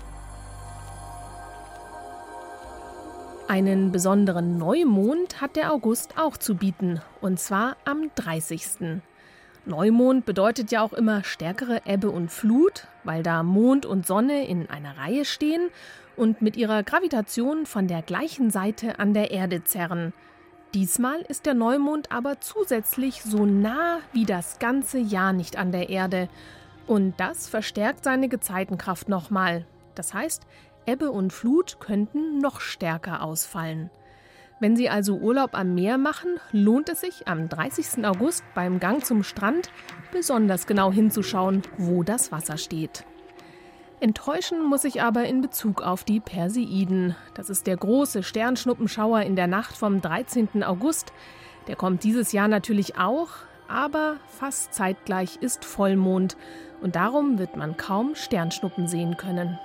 Einen 3.47 3.91
besonderen 3.91 4.57
Neumond 4.57 5.41
hat 5.41 5.55
der 5.55 5.73
August 5.73 6.17
auch 6.17 6.37
zu 6.37 6.55
bieten, 6.55 7.01
und 7.19 7.39
zwar 7.39 7.75
am 7.85 8.11
30. 8.15 9.01
Neumond 9.65 10.25
bedeutet 10.25 10.71
ja 10.71 10.81
auch 10.81 10.93
immer 10.93 11.23
stärkere 11.23 11.81
Ebbe 11.85 12.11
und 12.11 12.31
Flut, 12.31 12.87
weil 13.03 13.23
da 13.23 13.43
Mond 13.43 13.85
und 13.85 14.05
Sonne 14.05 14.45
in 14.47 14.69
einer 14.69 14.97
Reihe 14.97 15.25
stehen 15.25 15.69
und 16.15 16.41
mit 16.41 16.55
ihrer 16.55 16.83
Gravitation 16.83 17.65
von 17.65 17.87
der 17.87 18.01
gleichen 18.01 18.51
Seite 18.51 18.99
an 18.99 19.13
der 19.13 19.31
Erde 19.31 19.63
zerren. 19.63 20.13
Diesmal 20.73 21.21
ist 21.21 21.45
der 21.45 21.53
Neumond 21.53 22.11
aber 22.11 22.41
zusätzlich 22.41 23.23
so 23.23 23.45
nah 23.45 23.99
wie 24.11 24.25
das 24.25 24.59
ganze 24.59 24.99
Jahr 24.99 25.33
nicht 25.33 25.57
an 25.57 25.71
der 25.71 25.89
Erde. 25.89 26.29
Und 26.87 27.13
das 27.17 27.47
verstärkt 27.47 28.03
seine 28.03 28.29
Gezeitenkraft 28.29 29.09
nochmal. 29.09 29.65
Das 29.95 30.13
heißt, 30.13 30.43
Ebbe 30.85 31.11
und 31.11 31.31
Flut 31.31 31.79
könnten 31.79 32.39
noch 32.39 32.59
stärker 32.59 33.21
ausfallen. 33.21 33.89
Wenn 34.59 34.75
Sie 34.75 34.89
also 34.89 35.17
Urlaub 35.17 35.55
am 35.55 35.75
Meer 35.75 35.97
machen, 35.97 36.39
lohnt 36.51 36.89
es 36.89 37.01
sich 37.01 37.27
am 37.27 37.49
30. 37.49 38.05
August 38.05 38.43
beim 38.53 38.79
Gang 38.79 39.03
zum 39.03 39.23
Strand 39.23 39.71
besonders 40.11 40.67
genau 40.67 40.91
hinzuschauen, 40.91 41.63
wo 41.77 42.03
das 42.03 42.31
Wasser 42.31 42.57
steht. 42.57 43.05
Enttäuschen 43.99 44.63
muss 44.65 44.83
ich 44.83 45.01
aber 45.01 45.25
in 45.25 45.41
Bezug 45.41 45.81
auf 45.81 46.03
die 46.03 46.19
Perseiden. 46.19 47.15
Das 47.33 47.49
ist 47.49 47.67
der 47.67 47.77
große 47.77 48.21
Sternschnuppenschauer 48.21 49.21
in 49.21 49.35
der 49.35 49.47
Nacht 49.47 49.77
vom 49.77 50.01
13. 50.01 50.63
August. 50.63 51.13
Der 51.67 51.77
kommt 51.77 52.03
dieses 52.03 52.33
Jahr 52.33 52.49
natürlich 52.49 52.97
auch, 52.97 53.29
aber 53.67 54.17
fast 54.27 54.73
zeitgleich 54.73 55.37
ist 55.41 55.65
Vollmond 55.65 56.37
und 56.81 56.95
darum 56.95 57.39
wird 57.39 57.55
man 57.55 57.77
kaum 57.77 58.15
Sternschnuppen 58.15 58.87
sehen 58.87 59.17
können. 59.17 59.59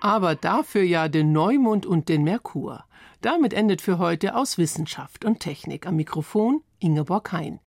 aber 0.00 0.34
dafür 0.34 0.82
ja 0.82 1.08
den 1.08 1.32
Neumond 1.32 1.86
und 1.86 2.08
den 2.08 2.22
Merkur. 2.24 2.84
Damit 3.20 3.52
endet 3.52 3.82
für 3.82 3.98
heute 3.98 4.36
aus 4.36 4.58
Wissenschaft 4.58 5.24
und 5.24 5.40
Technik 5.40 5.86
am 5.86 5.96
Mikrofon 5.96 6.62
Ingeborg 6.78 7.32
Hein. 7.32 7.56